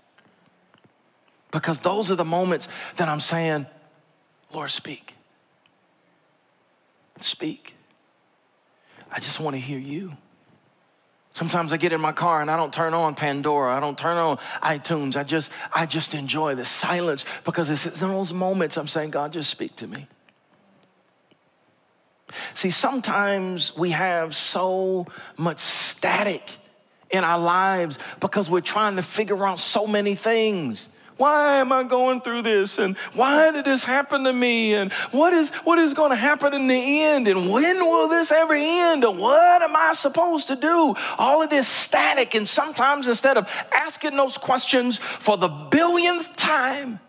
[1.51, 3.65] Because those are the moments that I'm saying,
[4.53, 5.15] Lord, speak.
[7.19, 7.75] Speak.
[9.11, 10.13] I just want to hear you.
[11.33, 13.75] Sometimes I get in my car and I don't turn on Pandora.
[13.75, 15.15] I don't turn on iTunes.
[15.15, 19.31] I just, I just enjoy the silence because it's in those moments I'm saying, God,
[19.33, 20.07] just speak to me.
[22.53, 26.57] See, sometimes we have so much static
[27.09, 30.87] in our lives because we're trying to figure out so many things.
[31.21, 32.79] Why am I going through this?
[32.79, 34.73] And why did this happen to me?
[34.73, 37.27] And what is what is going to happen in the end?
[37.27, 39.03] And when will this ever end?
[39.03, 40.95] And what am I supposed to do?
[41.19, 42.33] All of this static.
[42.33, 46.99] And sometimes instead of asking those questions for the billionth time,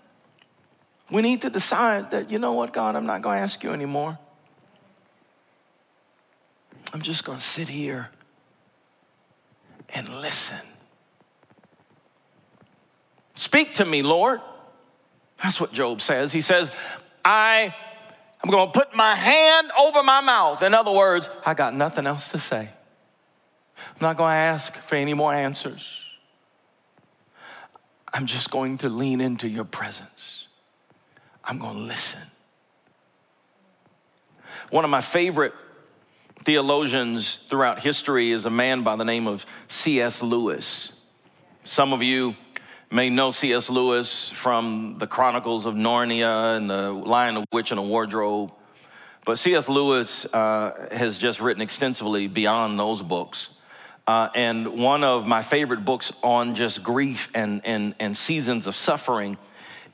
[1.10, 3.72] we need to decide that, you know what, God, I'm not going to ask you
[3.72, 4.18] anymore.
[6.92, 8.10] I'm just going to sit here
[9.94, 10.71] and listen.
[13.34, 14.40] Speak to me, Lord.
[15.42, 16.32] That's what Job says.
[16.32, 16.70] He says,
[17.24, 17.74] I
[18.44, 20.62] am going to put my hand over my mouth.
[20.62, 22.70] In other words, I got nothing else to say.
[23.78, 25.98] I'm not going to ask for any more answers.
[28.14, 30.46] I'm just going to lean into your presence.
[31.44, 32.20] I'm going to listen.
[34.70, 35.54] One of my favorite
[36.44, 40.22] theologians throughout history is a man by the name of C.S.
[40.22, 40.92] Lewis.
[41.64, 42.36] Some of you
[42.92, 43.70] may know C.S.
[43.70, 48.52] Lewis from the Chronicles of Narnia and the Lion, the Witch, and the Wardrobe.
[49.24, 49.68] But C.S.
[49.68, 53.48] Lewis uh, has just written extensively beyond those books.
[54.06, 58.76] Uh, and one of my favorite books on just grief and, and, and seasons of
[58.76, 59.38] suffering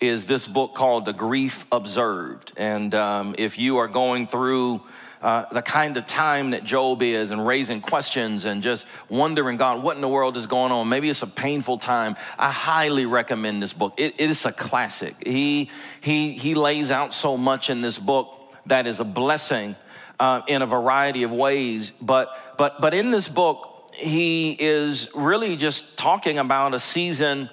[0.01, 2.53] is this book called The Grief Observed.
[2.57, 4.83] And um, if you are going through
[5.23, 9.83] uh, the kind of time that Job is and raising questions and just wondering, God,
[9.83, 10.89] what in the world is going on?
[10.89, 12.17] Maybe it's a painful time.
[12.39, 13.95] I highly recommend this book.
[13.97, 15.27] it, it is a classic.
[15.27, 18.29] He, he, he lays out so much in this book
[18.67, 19.77] that is a blessing
[20.21, 21.93] uh, in a variety of ways.
[22.01, 27.51] But, but, but in this book, he is really just talking about a season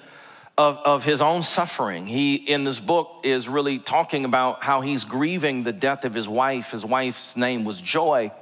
[0.58, 2.06] of, of his own suffering.
[2.06, 6.28] He, in this book, is really talking about how he's grieving the death of his
[6.28, 6.70] wife.
[6.70, 8.32] His wife's name was Joy,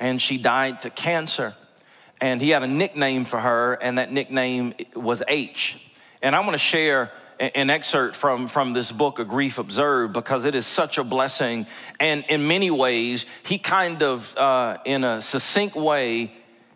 [0.00, 1.54] and she died to cancer.
[2.20, 5.80] And he had a nickname for her, and that nickname was H.
[6.22, 10.44] And I want to share an excerpt from, from this book, A Grief Observed, because
[10.44, 11.66] it is such a blessing.
[12.00, 16.32] And in many ways, he kind of, uh, in a succinct way,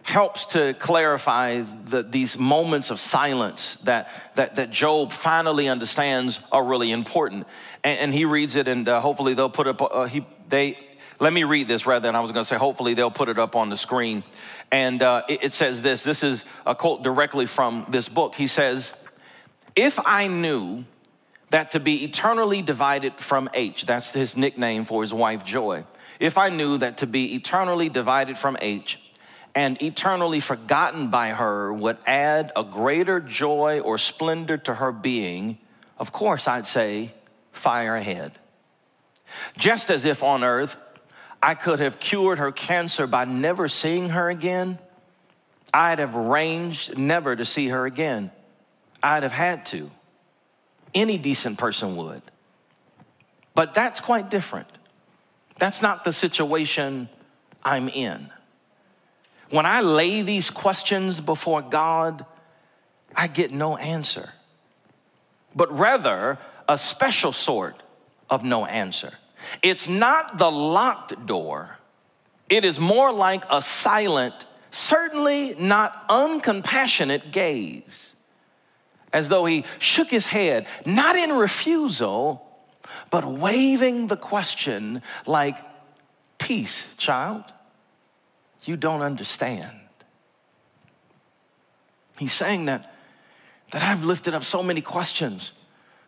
[0.09, 6.65] helps to clarify the, these moments of silence that, that, that Job finally understands are
[6.65, 7.47] really important.
[7.85, 10.79] And, and he reads it, and uh, hopefully they'll put up, uh, he, they,
[11.21, 13.39] let me read this rather than I was going to say, hopefully they'll put it
[13.39, 14.25] up on the screen.
[14.73, 18.35] And uh, it, it says this this is a quote directly from this book.
[18.35, 18.95] He says,
[19.77, 20.85] If I knew
[21.51, 25.85] that to be eternally divided from H, that's his nickname for his wife Joy,
[26.19, 28.99] if I knew that to be eternally divided from H,
[29.55, 35.59] and eternally forgotten by her would add a greater joy or splendor to her being,
[35.99, 37.13] of course, I'd say,
[37.53, 38.33] fire ahead.
[39.57, 40.77] Just as if on earth
[41.43, 44.79] I could have cured her cancer by never seeing her again,
[45.73, 48.31] I'd have arranged never to see her again.
[49.03, 49.91] I'd have had to.
[50.95, 52.23] Any decent person would.
[53.55, 54.69] But that's quite different.
[55.59, 57.09] That's not the situation
[57.65, 58.31] I'm in.
[59.51, 62.27] When I lay these questions before God,
[63.17, 64.31] I get no answer,
[65.55, 66.39] but rather
[66.69, 67.83] a special sort
[68.29, 69.15] of no answer.
[69.63, 71.79] It's not the locked door,
[72.49, 78.15] it is more like a silent, certainly not uncompassionate gaze,
[79.13, 82.45] as though he shook his head, not in refusal,
[83.11, 85.57] but waving the question like,
[86.39, 87.45] Peace, child,
[88.69, 89.73] you don't understand.
[92.19, 92.95] He's saying that,
[93.71, 95.53] that I've lifted up so many questions.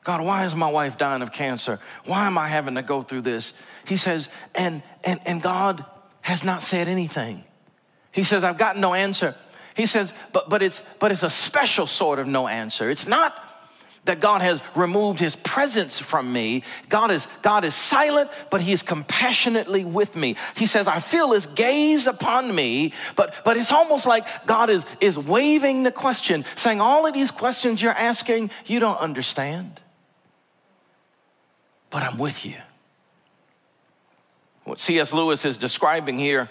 [0.05, 1.79] God, why is my wife dying of cancer?
[2.05, 3.55] Why am I having to go through this?
[3.87, 5.85] He says, and, and, and God
[6.21, 7.45] has not said anything.
[8.13, 9.35] He says, I've got no answer.
[9.75, 12.91] He says, but, but, it's, but it's a special sort of no answer.
[12.91, 13.43] It's not
[14.11, 16.65] that God has removed his presence from me.
[16.89, 20.35] God is, God is silent, but he is compassionately with me.
[20.57, 24.85] He says, I feel his gaze upon me, but, but it's almost like God is,
[25.01, 29.81] is waving the question, saying, All of these questions you're asking, you don't understand,
[31.91, 32.57] but I'm with you.
[34.65, 35.13] What C.S.
[35.13, 36.51] Lewis is describing here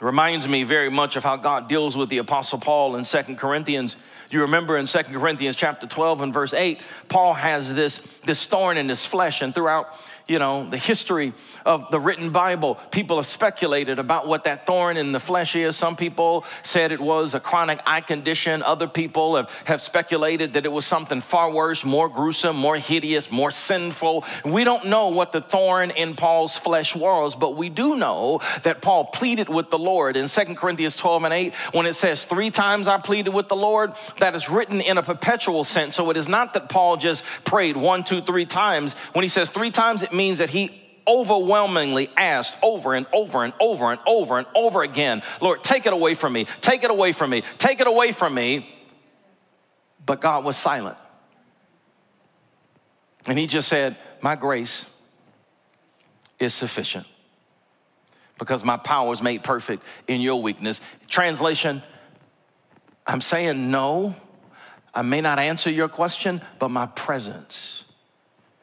[0.00, 3.96] reminds me very much of how God deals with the Apostle Paul in Second Corinthians.
[4.30, 8.76] You remember in Second Corinthians chapter 12 and verse 8, Paul has this, this thorn
[8.76, 9.94] in his flesh, and throughout
[10.26, 11.34] you know, the history
[11.66, 15.76] of the written Bible, people have speculated about what that thorn in the flesh is.
[15.76, 18.62] Some people said it was a chronic eye condition.
[18.62, 23.30] Other people have, have speculated that it was something far worse, more gruesome, more hideous,
[23.30, 24.24] more sinful.
[24.46, 28.80] We don't know what the thorn in Paul's flesh was, but we do know that
[28.80, 32.50] Paul pleaded with the Lord in 2 Corinthians 12 and 8 when it says, Three
[32.50, 33.92] times I pleaded with the Lord.
[34.20, 35.96] That is written in a perpetual sense.
[35.96, 38.94] So it is not that Paul just prayed one, two, three times.
[39.12, 43.52] When he says three times, it means that he overwhelmingly asked over and over and
[43.60, 47.12] over and over and over again, Lord, take it away from me, take it away
[47.12, 48.68] from me, take it away from me.
[50.04, 50.98] But God was silent.
[53.26, 54.86] And he just said, My grace
[56.38, 57.06] is sufficient
[58.38, 60.80] because my power is made perfect in your weakness.
[61.08, 61.82] Translation,
[63.06, 64.16] I'm saying no.
[64.96, 67.84] I may not answer your question, but my presence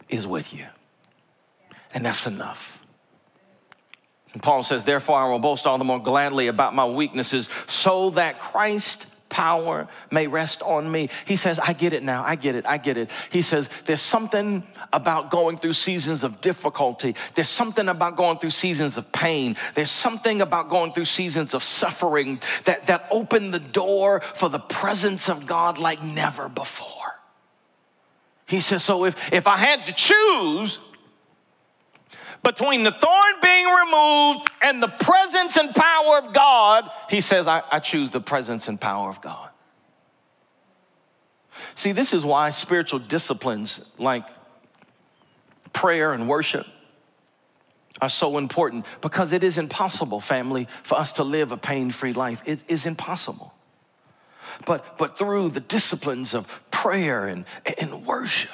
[0.07, 0.65] is with you
[1.93, 2.79] and that's enough.
[4.33, 8.11] And Paul says, Therefore, I will boast all the more gladly about my weaknesses, so
[8.11, 11.09] that Christ power may rest on me.
[11.25, 12.23] He says, I get it now.
[12.23, 12.65] I get it.
[12.67, 13.09] I get it.
[13.31, 14.63] He says, There's something
[14.93, 17.15] about going through seasons of difficulty.
[17.33, 19.55] There's something about going through seasons of pain.
[19.73, 24.59] There's something about going through seasons of suffering that, that open the door for the
[24.59, 26.87] presence of God like never before.
[28.45, 30.79] He says, So if, if I had to choose,
[32.43, 37.63] between the thorn being removed and the presence and power of God, he says, I,
[37.71, 39.49] I choose the presence and power of God.
[41.75, 44.25] See, this is why spiritual disciplines like
[45.73, 46.65] prayer and worship
[48.01, 52.13] are so important because it is impossible, family, for us to live a pain free
[52.13, 52.41] life.
[52.45, 53.53] It is impossible.
[54.65, 57.45] But, but through the disciplines of prayer and,
[57.79, 58.51] and worship,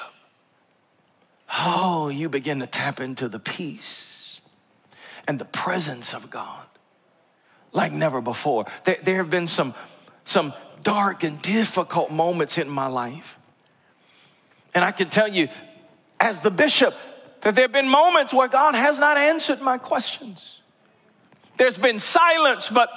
[1.56, 4.40] oh, you begin to tap into the peace
[5.26, 6.66] and the presence of God
[7.72, 8.66] like never before.
[8.84, 9.74] There, there have been some,
[10.24, 13.38] some dark and difficult moments in my life.
[14.74, 15.48] And I can tell you,
[16.20, 16.94] as the bishop,
[17.42, 20.60] that there have been moments where God has not answered my questions.
[21.56, 22.90] There's been silence, but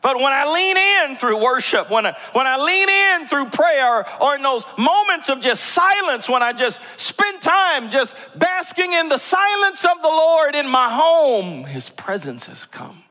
[0.00, 4.06] but when I lean in through worship, when I, when I lean in through prayer,
[4.22, 9.08] or in those moments of just silence, when I just spend time just basking in
[9.08, 13.02] the silence of the Lord in my home, His presence has come.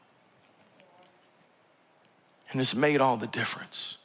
[2.51, 3.97] And it's made all the difference.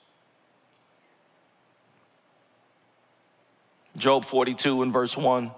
[3.96, 5.52] Job 42 and verse 1.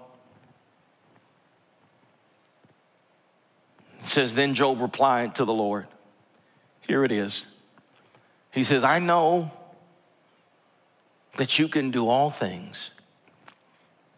[3.99, 5.87] It says, Then Job replied to the Lord.
[6.87, 7.45] Here it is.
[8.51, 9.51] He says, I know
[11.37, 12.91] that you can do all things.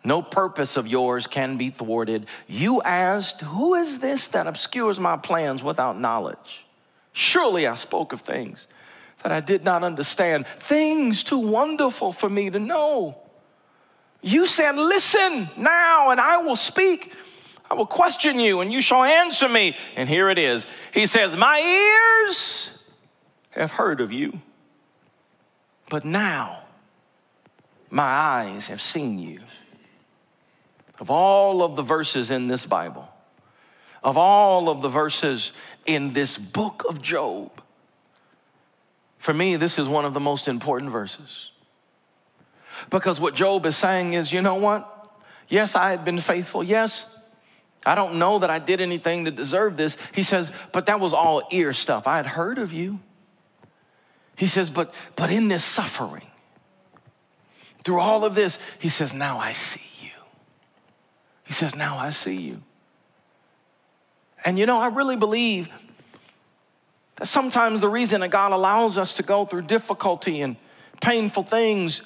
[0.03, 2.27] No purpose of yours can be thwarted.
[2.47, 6.65] You asked, Who is this that obscures my plans without knowledge?
[7.13, 8.67] Surely I spoke of things
[9.23, 13.17] that I did not understand, things too wonderful for me to know.
[14.21, 17.11] You said, Listen now, and I will speak.
[17.69, 19.75] I will question you and you shall answer me.
[19.95, 20.65] And here it is.
[20.93, 22.69] He says, My ears
[23.51, 24.41] have heard of you,
[25.89, 26.63] but now
[27.89, 29.41] my eyes have seen you.
[30.99, 33.07] Of all of the verses in this Bible,
[34.03, 35.51] of all of the verses
[35.85, 37.51] in this book of Job,
[39.19, 41.51] for me, this is one of the most important verses.
[42.89, 44.93] Because what Job is saying is, you know what?
[45.49, 46.63] Yes, I had been faithful.
[46.63, 47.05] Yes,
[47.85, 49.97] I don't know that I did anything to deserve this.
[50.13, 52.07] He says, but that was all ear stuff.
[52.07, 52.99] I had heard of you.
[54.35, 56.27] He says, but but in this suffering,
[57.83, 60.11] through all of this, he says, now I see you.
[61.43, 62.61] He says, now I see you.
[64.43, 65.69] And you know, I really believe
[67.15, 70.55] that sometimes the reason that God allows us to go through difficulty and
[71.01, 72.01] painful things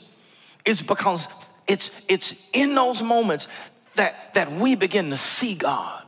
[0.65, 1.27] is because
[1.67, 3.47] it's, it's in those moments
[3.95, 6.03] that, that we begin to see God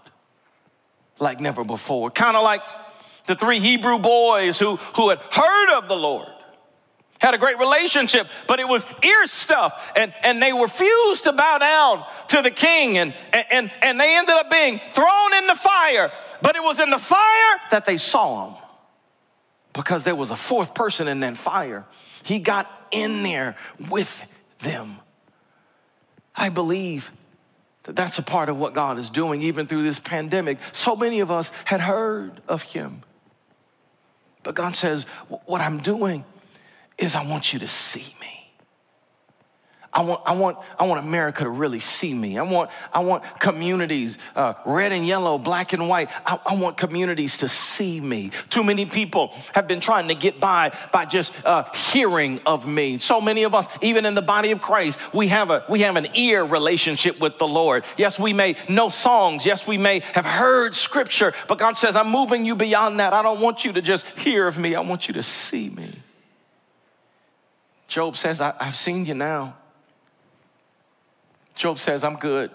[1.19, 2.11] like never before.
[2.11, 2.61] Kind of like
[3.25, 6.27] the three Hebrew boys who, who had heard of the Lord,
[7.19, 11.57] had a great relationship, but it was ear stuff, and, and they refused to bow
[11.57, 16.11] down to the king, and, and, and they ended up being thrown in the fire.
[16.41, 18.55] But it was in the fire that they saw him
[19.71, 21.85] because there was a fourth person in that fire.
[22.23, 23.55] He got in there
[23.89, 24.25] with
[24.59, 24.97] them.
[26.35, 27.09] I believe
[27.83, 30.57] that that's a part of what God is doing even through this pandemic.
[30.71, 33.03] So many of us had heard of Him.
[34.43, 35.05] But God says,
[35.45, 36.25] What I'm doing
[36.97, 38.42] is I want you to see me.
[39.93, 42.37] I want, I want, I want America to really see me.
[42.37, 46.09] I want, I want communities, uh, red and yellow, black and white.
[46.25, 48.31] I, I, want communities to see me.
[48.49, 52.97] Too many people have been trying to get by by just uh, hearing of me.
[52.97, 55.95] So many of us, even in the body of Christ, we have a we have
[55.95, 57.83] an ear relationship with the Lord.
[57.97, 59.45] Yes, we may know songs.
[59.45, 63.13] Yes, we may have heard scripture, but God says, "I'm moving you beyond that.
[63.13, 64.73] I don't want you to just hear of me.
[64.75, 65.91] I want you to see me."
[67.87, 69.55] Job says, I've seen you now.
[71.55, 72.51] Job says, I'm good.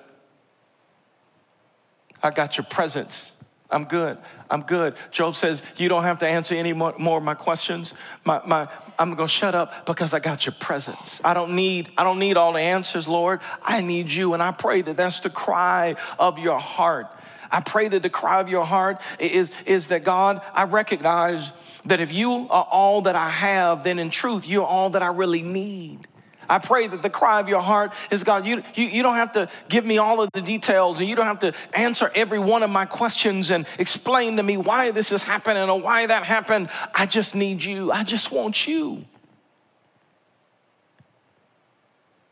[2.22, 3.32] I got your presence.
[3.70, 4.16] I'm good.
[4.51, 4.96] I'm good.
[5.11, 7.92] Job says, You don't have to answer any more, more of my questions.
[8.24, 8.68] My, my,
[8.99, 11.20] I'm going to shut up because I got your presence.
[11.22, 13.40] I don't, need, I don't need all the answers, Lord.
[13.62, 14.32] I need you.
[14.32, 17.09] And I pray that that's the cry of your heart.
[17.51, 21.51] I pray that the cry of your heart is, is that God, I recognize
[21.84, 25.09] that if you are all that I have, then in truth, you're all that I
[25.09, 26.09] really need.
[26.49, 29.32] I pray that the cry of your heart is God, you, you, you don't have
[29.32, 32.62] to give me all of the details and you don't have to answer every one
[32.62, 36.70] of my questions and explain to me why this is happening or why that happened.
[36.94, 37.92] I just need you.
[37.92, 39.05] I just want you.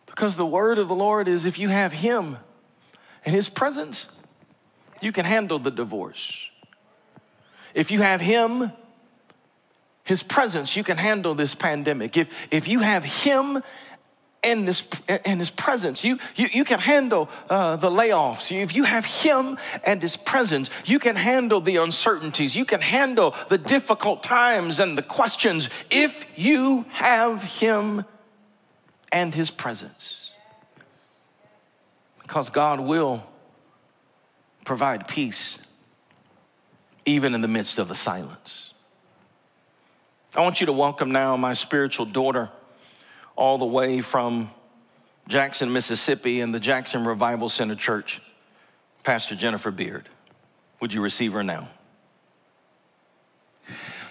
[0.07, 2.39] Because the word of the Lord is if you have Him
[3.27, 4.07] and His presence,
[5.03, 6.49] you can handle the divorce.
[7.75, 8.73] If you have Him,
[10.05, 12.17] His presence, you can handle this pandemic.
[12.17, 13.63] If, if you have Him
[14.43, 16.05] and this and his presence.
[16.05, 18.51] You you, you can handle uh, the layoffs.
[18.51, 22.57] If you have him and his presence you can handle the uncertainties.
[22.57, 28.05] You can handle the difficult times and the questions if you have him
[29.13, 30.31] and his presence.
[32.23, 33.23] Because god will
[34.65, 35.59] provide peace
[37.07, 38.73] even in the midst of the silence.
[40.35, 42.51] I want you to welcome now my spiritual daughter
[43.37, 44.51] all the way from
[45.29, 48.21] Jackson, Mississippi, and the Jackson Revival Center Church,
[49.03, 50.09] Pastor Jennifer Beard.
[50.81, 51.69] Would you receive her now?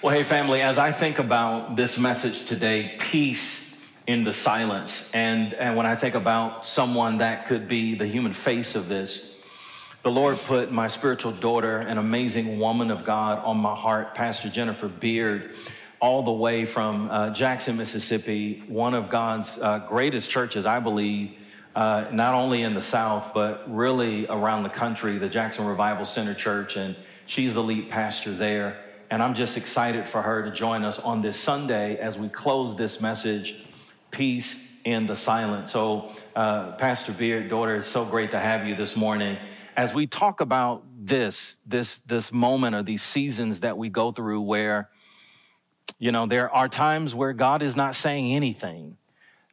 [0.01, 5.53] Well, hey, family, as I think about this message today, peace in the silence, and,
[5.53, 9.33] and when I think about someone that could be the human face of this,
[10.03, 14.49] the Lord put my spiritual daughter, an amazing woman of God, on my heart, Pastor
[14.49, 15.55] Jennifer Beard
[16.05, 21.31] all the way from uh, Jackson, Mississippi, one of God's uh, greatest churches, I believe,
[21.75, 26.35] uh, not only in the South, but really around the country, the Jackson Revival Center
[26.35, 26.75] Church.
[26.75, 26.95] And
[27.25, 28.79] she's the lead pastor there.
[29.09, 32.75] And I'm just excited for her to join us on this Sunday as we close
[32.75, 33.55] this message
[34.11, 35.71] Peace in the Silence.
[35.71, 39.39] So, uh, Pastor Beard, daughter, it's so great to have you this morning.
[39.75, 44.41] As we talk about this, this, this moment or these seasons that we go through
[44.41, 44.91] where
[45.97, 48.97] you know, there are times where God is not saying anything.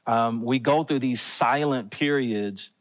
[0.06, 2.72] Um, we go through these silent periods,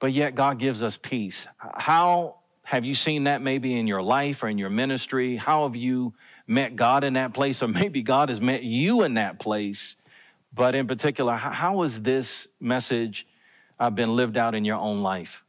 [0.00, 1.46] but yet God gives us peace.
[1.58, 5.36] How have you seen that maybe in your life or in your ministry?
[5.36, 6.14] How have you
[6.46, 9.96] met God in that place, or maybe God has met you in that place?
[10.54, 13.26] But in particular, how has this message
[13.78, 15.44] uh, been lived out in your own life?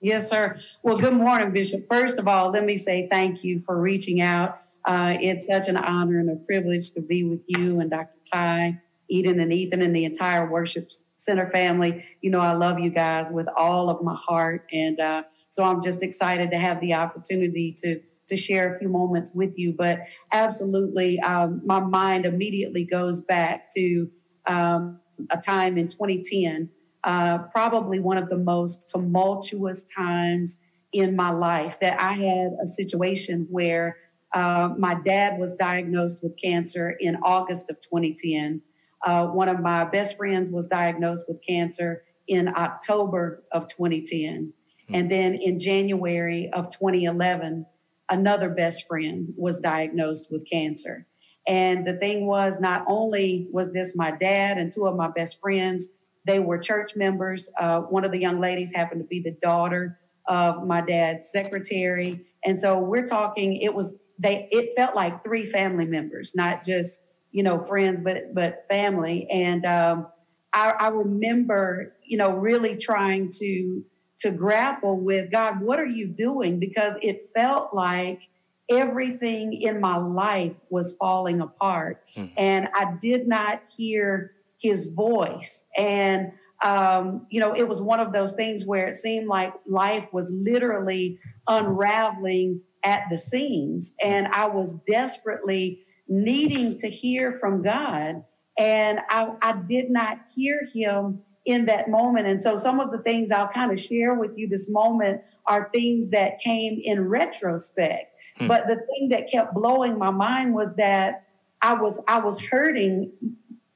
[0.00, 0.58] Yes, sir.
[0.82, 1.86] Well, good morning, Bishop.
[1.88, 5.76] First of all, let me say thank you for reaching out uh, it's such an
[5.76, 8.08] honor and a privilege to be with you and Dr.
[8.32, 8.80] Ty,
[9.10, 12.06] Eden, and Ethan, and the entire Worship Center family.
[12.22, 14.66] You know, I love you guys with all of my heart.
[14.72, 18.88] And uh, so I'm just excited to have the opportunity to to share a few
[18.88, 19.74] moments with you.
[19.76, 20.00] But
[20.32, 24.10] absolutely, um, my mind immediately goes back to
[24.46, 26.68] um, a time in 2010,
[27.04, 30.62] uh, probably one of the most tumultuous times
[30.92, 33.96] in my life that I had a situation where
[34.34, 38.60] uh, my dad was diagnosed with cancer in August of 2010.
[39.04, 44.52] Uh, one of my best friends was diagnosed with cancer in October of 2010.
[44.88, 44.94] Hmm.
[44.94, 47.64] And then in January of 2011,
[48.10, 51.06] another best friend was diagnosed with cancer.
[51.46, 55.40] And the thing was, not only was this my dad and two of my best
[55.40, 55.94] friends,
[56.26, 57.48] they were church members.
[57.58, 62.26] Uh, one of the young ladies happened to be the daughter of my dad's secretary.
[62.44, 67.02] And so we're talking, it was, they, it felt like three family members, not just,
[67.32, 69.28] you know, friends, but, but family.
[69.30, 70.06] And, um,
[70.52, 73.84] I, I remember, you know, really trying to,
[74.20, 76.58] to grapple with God, what are you doing?
[76.58, 78.22] Because it felt like
[78.68, 82.32] everything in my life was falling apart mm-hmm.
[82.36, 85.66] and I did not hear his voice.
[85.76, 90.12] And, um, you know, it was one of those things where it seemed like life
[90.12, 93.94] was literally unraveling at the seams.
[94.02, 98.24] And I was desperately needing to hear from God.
[98.56, 102.26] And I, I did not hear him in that moment.
[102.26, 105.68] And so some of the things I'll kind of share with you this moment are
[105.70, 108.14] things that came in retrospect.
[108.38, 108.48] Hmm.
[108.48, 111.26] But the thing that kept blowing my mind was that
[111.60, 113.12] I was I was hurting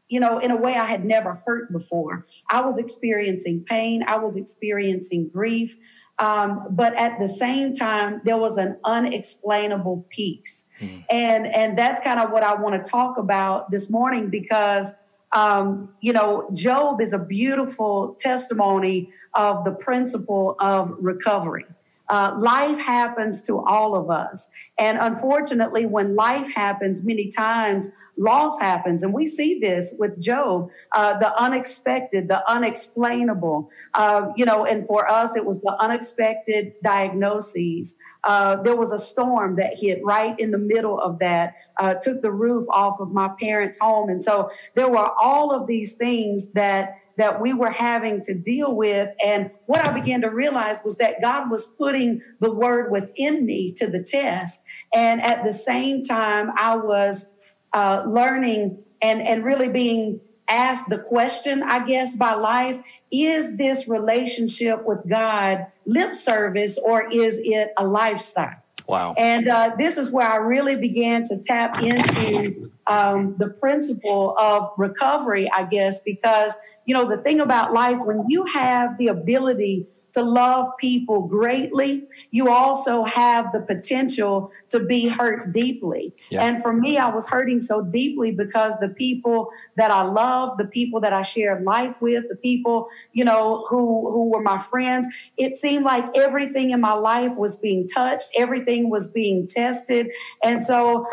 [0.09, 2.27] you know, in a way I had never hurt before.
[2.51, 5.75] I was experiencing pain, I was experiencing grief.
[6.23, 10.67] Um, but at the same time, there was an unexplainable peace.
[10.81, 11.05] Mm.
[11.11, 14.95] And, and that's kind of what I want to talk about this morning because,
[15.33, 21.65] um, you know, Job is a beautiful testimony of the principle of recovery.
[22.13, 24.51] Uh, life happens to all of us.
[24.79, 29.03] And unfortunately, when life happens, many times loss happens.
[29.03, 33.71] And we see this with Job, uh, the unexpected, the unexplainable.
[33.95, 37.97] Uh, you know, and for us, it was the unexpected diagnoses.
[38.25, 42.21] Uh, there was a storm that hit right in the middle of that, uh, took
[42.21, 44.11] the roof off of my parents' home.
[44.11, 48.75] And so there were all of these things that that we were having to deal
[48.75, 49.15] with.
[49.25, 53.73] And what I began to realize was that God was putting the word within me
[53.77, 54.65] to the test.
[54.95, 57.39] And at the same time, I was
[57.73, 62.79] uh, learning and, and really being asked the question, I guess, by life
[63.11, 68.57] is this relationship with God lip service or is it a lifestyle?
[68.89, 69.15] Wow.
[69.17, 74.65] And uh, this is where I really began to tap into um, the principle of
[74.77, 79.87] recovery, I guess, because, you know, the thing about life, when you have the ability
[80.13, 86.13] to love people greatly, you also have the potential to be hurt deeply.
[86.31, 86.45] Yeah.
[86.45, 90.67] And for me, I was hurting so deeply because the people that I loved, the
[90.67, 95.09] people that I shared life with, the people, you know, who, who were my friends,
[95.39, 100.09] it seemed like everything in my life was being touched, everything was being tested.
[100.45, 101.07] And so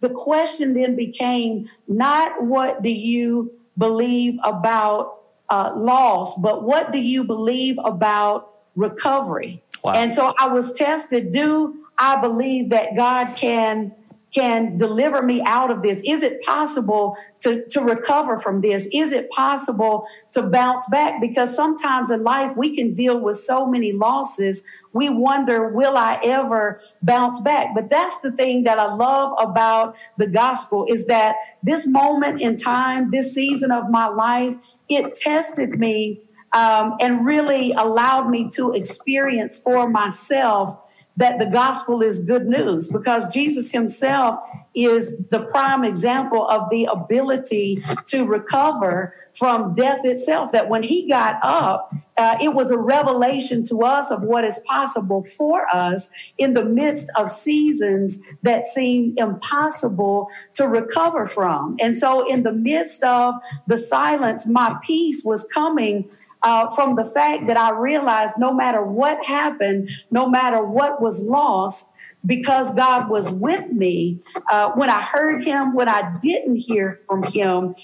[0.00, 6.98] the question then became not what do you believe about uh, loss, but what do
[6.98, 9.62] you believe about recovery?
[9.82, 9.92] Wow.
[9.92, 11.32] And so I was tested.
[11.32, 13.92] Do I believe that God can
[14.36, 16.02] can deliver me out of this?
[16.04, 18.86] Is it possible to, to recover from this?
[18.92, 21.22] Is it possible to bounce back?
[21.22, 24.62] Because sometimes in life we can deal with so many losses.
[24.92, 27.74] We wonder, will I ever bounce back?
[27.74, 32.56] But that's the thing that I love about the gospel is that this moment in
[32.56, 34.54] time, this season of my life,
[34.90, 36.20] it tested me
[36.52, 40.76] um, and really allowed me to experience for myself
[41.16, 44.38] that the gospel is good news because Jesus himself
[44.74, 50.52] is the prime example of the ability to recover from death itself.
[50.52, 54.60] That when he got up, uh, it was a revelation to us of what is
[54.66, 61.76] possible for us in the midst of seasons that seem impossible to recover from.
[61.80, 63.34] And so, in the midst of
[63.66, 66.08] the silence, my peace was coming
[66.46, 71.24] uh, from the fact that I realized no matter what happened, no matter what was
[71.24, 71.92] lost,
[72.24, 74.20] because God was with me,
[74.52, 77.74] uh, when I heard Him, when I didn't hear from Him,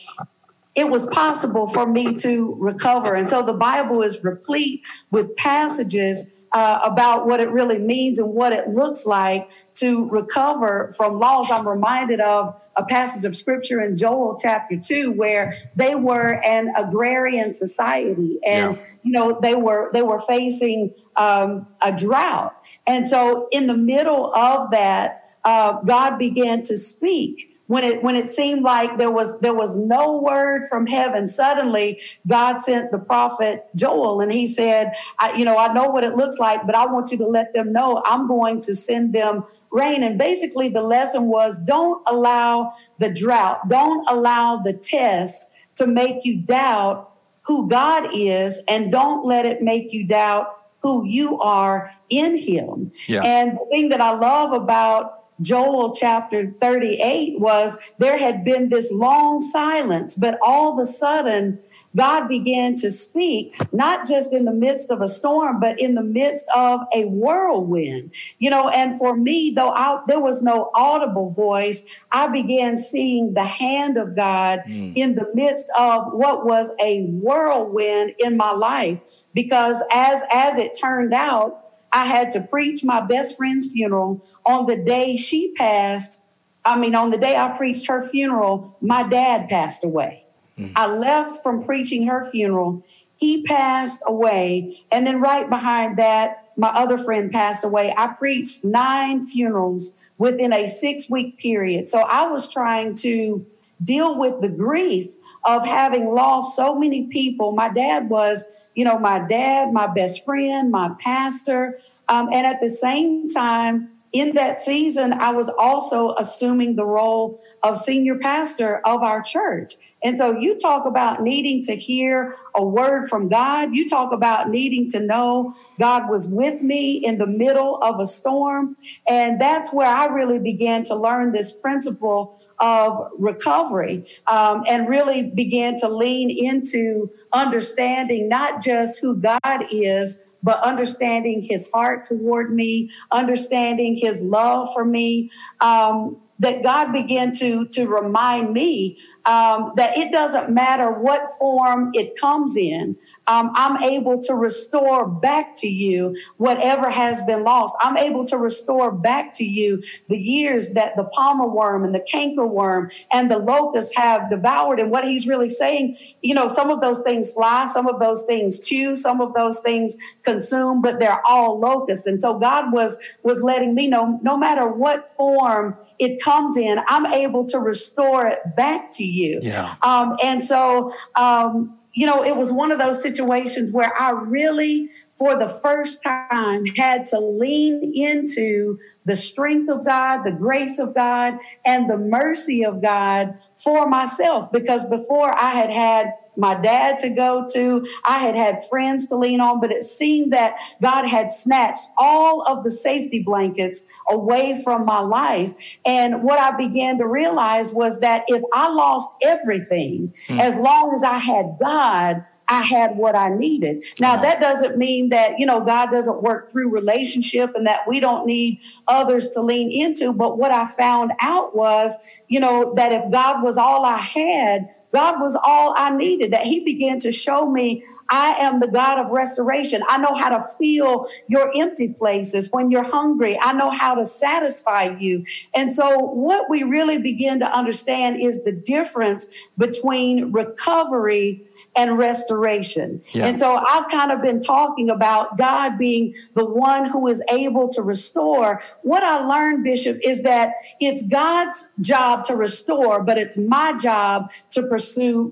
[0.76, 3.16] it was possible for me to recover.
[3.16, 8.28] And so the Bible is replete with passages uh, about what it really means and
[8.28, 11.50] what it looks like to recover from loss.
[11.50, 16.72] I'm reminded of a passage of scripture in Joel chapter 2 where they were an
[16.76, 18.82] agrarian society and yeah.
[19.02, 22.54] you know they were they were facing um, a drought
[22.86, 28.16] and so in the middle of that uh, God began to speak when it when
[28.16, 32.98] it seemed like there was there was no word from heaven suddenly god sent the
[32.98, 36.74] prophet joel and he said I, you know i know what it looks like but
[36.74, 40.68] i want you to let them know i'm going to send them rain and basically
[40.68, 47.10] the lesson was don't allow the drought don't allow the test to make you doubt
[47.40, 52.92] who god is and don't let it make you doubt who you are in him
[53.08, 53.22] yeah.
[53.22, 58.92] and the thing that i love about Joel chapter 38 was there had been this
[58.92, 61.58] long silence, but all of a sudden,
[61.94, 66.02] God began to speak, not just in the midst of a storm, but in the
[66.02, 68.12] midst of a whirlwind.
[68.38, 73.34] You know, and for me, though I, there was no audible voice, I began seeing
[73.34, 74.92] the hand of God mm.
[74.96, 78.98] in the midst of what was a whirlwind in my life.
[79.34, 84.66] Because as as it turned out, I had to preach my best friend's funeral on
[84.66, 86.20] the day she passed.
[86.64, 90.24] I mean, on the day I preached her funeral, my dad passed away.
[90.58, 90.72] Mm-hmm.
[90.76, 92.84] I left from preaching her funeral.
[93.16, 94.80] He passed away.
[94.90, 97.94] And then right behind that, my other friend passed away.
[97.96, 101.88] I preached nine funerals within a six week period.
[101.88, 103.44] So I was trying to
[103.82, 105.14] deal with the grief
[105.44, 107.52] of having lost so many people.
[107.52, 111.78] My dad was, you know, my dad, my best friend, my pastor.
[112.08, 117.40] Um, and at the same time, in that season, I was also assuming the role
[117.62, 119.74] of senior pastor of our church.
[120.04, 123.72] And so you talk about needing to hear a word from God.
[123.72, 128.06] You talk about needing to know God was with me in the middle of a
[128.06, 128.76] storm.
[129.08, 135.24] And that's where I really began to learn this principle of recovery um, and really
[135.24, 142.54] began to lean into understanding not just who God is, but understanding his heart toward
[142.54, 145.30] me, understanding his love for me.
[145.60, 151.92] Um, that God began to, to remind me um, that it doesn't matter what form
[151.94, 152.96] it comes in,
[153.28, 157.76] um, I'm able to restore back to you whatever has been lost.
[157.80, 162.00] I'm able to restore back to you the years that the palmer worm and the
[162.00, 164.80] canker worm and the locust have devoured.
[164.80, 168.24] And what he's really saying, you know, some of those things fly, some of those
[168.24, 172.08] things chew, some of those things consume, but they're all locusts.
[172.08, 176.78] And so God was was letting me know, no matter what form it comes in,
[176.88, 179.38] I'm able to restore it back to you.
[179.40, 179.76] Yeah.
[179.82, 184.90] Um, and so, um, you know, it was one of those situations where I really,
[185.22, 190.96] for the first time, had to lean into the strength of God, the grace of
[190.96, 194.50] God, and the mercy of God for myself.
[194.50, 197.86] Because before I had had my dad to go to.
[198.06, 202.42] I had had friends to lean on, but it seemed that God had snatched all
[202.46, 205.52] of the safety blankets away from my life.
[205.84, 210.40] And what I began to realize was that if I lost everything, hmm.
[210.40, 213.82] as long as I had God, I had what I needed.
[213.98, 217.98] Now, that doesn't mean that, you know, God doesn't work through relationship and that we
[217.98, 220.12] don't need others to lean into.
[220.12, 221.96] But what I found out was,
[222.28, 226.44] you know, that if God was all I had, God was all I needed, that
[226.44, 229.82] He began to show me I am the God of restoration.
[229.88, 233.38] I know how to fill your empty places when you're hungry.
[233.40, 235.24] I know how to satisfy you.
[235.54, 239.26] And so, what we really begin to understand is the difference
[239.56, 243.02] between recovery and restoration.
[243.12, 243.26] Yeah.
[243.26, 247.68] And so, I've kind of been talking about God being the one who is able
[247.68, 248.62] to restore.
[248.82, 254.30] What I learned, Bishop, is that it's God's job to restore, but it's my job
[254.50, 254.81] to pursue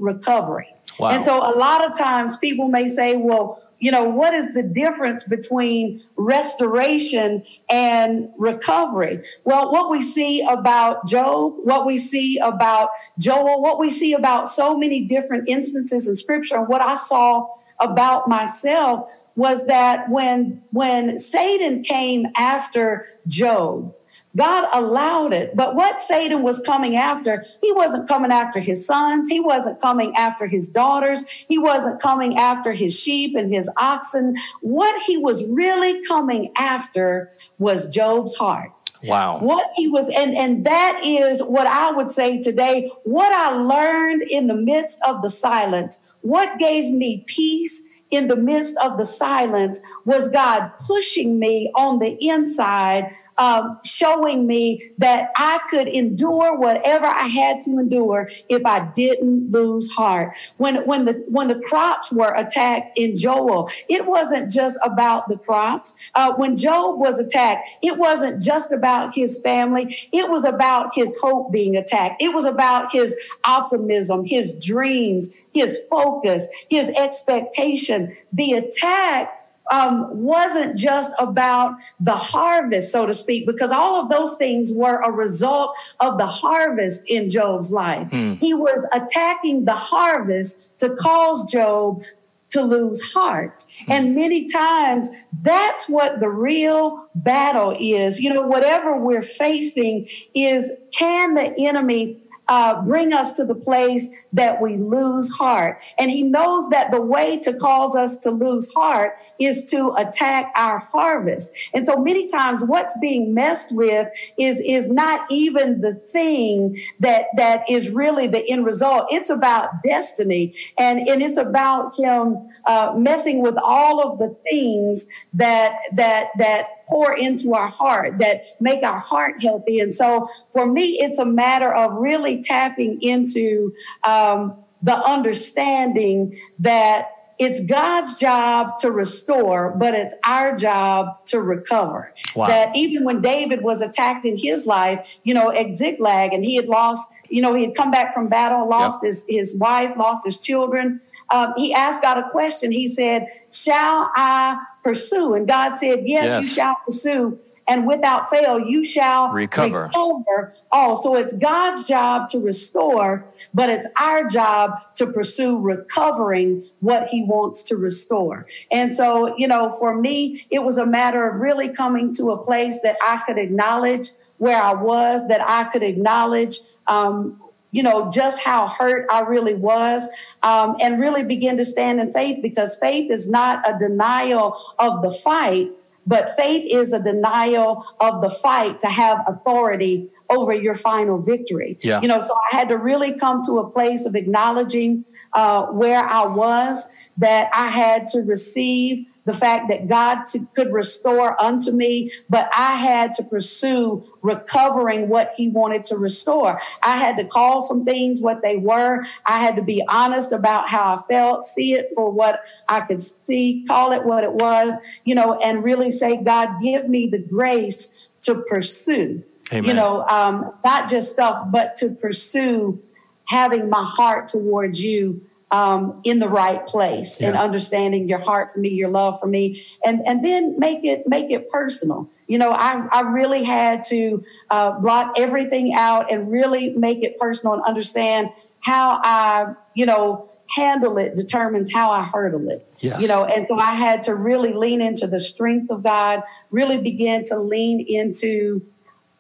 [0.00, 0.68] recovery.
[0.98, 1.10] Wow.
[1.10, 4.62] And so a lot of times people may say, well, you know, what is the
[4.62, 9.22] difference between restoration and recovery?
[9.44, 14.50] Well, what we see about Job, what we see about Joel, what we see about
[14.50, 17.46] so many different instances in scripture, and what I saw
[17.80, 23.94] about myself was that when when Satan came after Job,
[24.36, 25.56] God allowed it.
[25.56, 29.28] But what Satan was coming after, he wasn't coming after his sons.
[29.28, 31.24] He wasn't coming after his daughters.
[31.28, 34.36] He wasn't coming after his sheep and his oxen.
[34.60, 38.72] What he was really coming after was Job's heart.
[39.02, 39.40] Wow.
[39.40, 42.90] What he was, and, and that is what I would say today.
[43.04, 48.36] What I learned in the midst of the silence, what gave me peace in the
[48.36, 55.30] midst of the silence was God pushing me on the inside um, showing me that
[55.34, 60.36] I could endure whatever I had to endure if I didn't lose heart.
[60.58, 65.38] When when the when the crops were attacked in Joel, it wasn't just about the
[65.38, 65.94] crops.
[66.14, 69.96] Uh, when Job was attacked, it wasn't just about his family.
[70.12, 72.20] It was about his hope being attacked.
[72.20, 78.14] It was about his optimism, his dreams, his focus, his expectation.
[78.34, 79.39] The attack
[79.70, 85.00] um, wasn't just about the harvest, so to speak, because all of those things were
[85.00, 88.08] a result of the harvest in Job's life.
[88.08, 88.34] Hmm.
[88.34, 92.02] He was attacking the harvest to cause Job
[92.50, 93.64] to lose heart.
[93.86, 93.92] Hmm.
[93.92, 95.08] And many times
[95.42, 98.20] that's what the real battle is.
[98.20, 104.08] You know, whatever we're facing is can the enemy uh, bring us to the place
[104.32, 105.80] that we lose heart.
[105.98, 110.52] And he knows that the way to cause us to lose heart is to attack
[110.56, 111.52] our harvest.
[111.72, 117.26] And so many times what's being messed with is, is not even the thing that,
[117.36, 119.06] that is really the end result.
[119.10, 122.36] It's about destiny and, and it's about him
[122.66, 128.44] uh, messing with all of the things that, that, that pour into our heart, that
[128.60, 129.80] make our heart healthy.
[129.80, 133.72] And so for me, it's a matter of really tapping into
[134.04, 137.08] um, the understanding that
[137.40, 142.12] it's God's job to restore, but it's our job to recover.
[142.36, 142.48] Wow.
[142.48, 146.56] That even when David was attacked in his life, you know, at Ziklag, and he
[146.56, 149.08] had lost, you know, he had come back from battle, lost yep.
[149.08, 151.00] his, his wife, lost his children.
[151.30, 152.70] Um, he asked God a question.
[152.70, 155.34] He said, Shall I pursue?
[155.34, 156.42] And God said, Yes, yes.
[156.42, 157.38] you shall pursue
[157.70, 159.84] and without fail you shall recover.
[159.84, 160.96] recover all.
[160.96, 163.24] So it's God's job to restore,
[163.54, 168.46] but it's our job to pursue recovering what he wants to restore.
[168.72, 172.44] And so, you know, for me, it was a matter of really coming to a
[172.44, 174.08] place that I could acknowledge
[174.38, 176.58] where I was, that I could acknowledge
[176.88, 177.40] um,
[177.70, 180.08] you know, just how hurt I really was,
[180.42, 185.02] um, and really begin to stand in faith because faith is not a denial of
[185.02, 185.70] the fight,
[186.06, 191.78] but faith is a denial of the fight to have authority over your final victory.
[191.82, 192.00] Yeah.
[192.00, 195.04] You know, so I had to really come to a place of acknowledging
[195.34, 200.72] uh, where I was, that I had to receive the fact that God to, could
[200.72, 206.60] restore unto me, but I had to pursue recovering what He wanted to restore.
[206.82, 209.04] I had to call some things what they were.
[209.24, 213.00] I had to be honest about how I felt, see it for what I could
[213.00, 214.74] see, call it what it was,
[215.04, 219.22] you know, and really say, God, give me the grace to pursue.
[219.52, 219.64] Amen.
[219.64, 222.82] You know, um, not just stuff, but to pursue
[223.26, 227.28] having my heart towards you um, in the right place yeah.
[227.28, 231.06] and understanding your heart for me, your love for me, and and then make it
[231.08, 232.08] make it personal.
[232.26, 237.18] You know, I I really had to uh, block everything out and really make it
[237.18, 238.28] personal and understand
[238.60, 242.66] how I you know handle it determines how I hurdle it.
[242.80, 243.02] Yes.
[243.02, 246.78] You know, and so I had to really lean into the strength of God, really
[246.78, 248.60] begin to lean into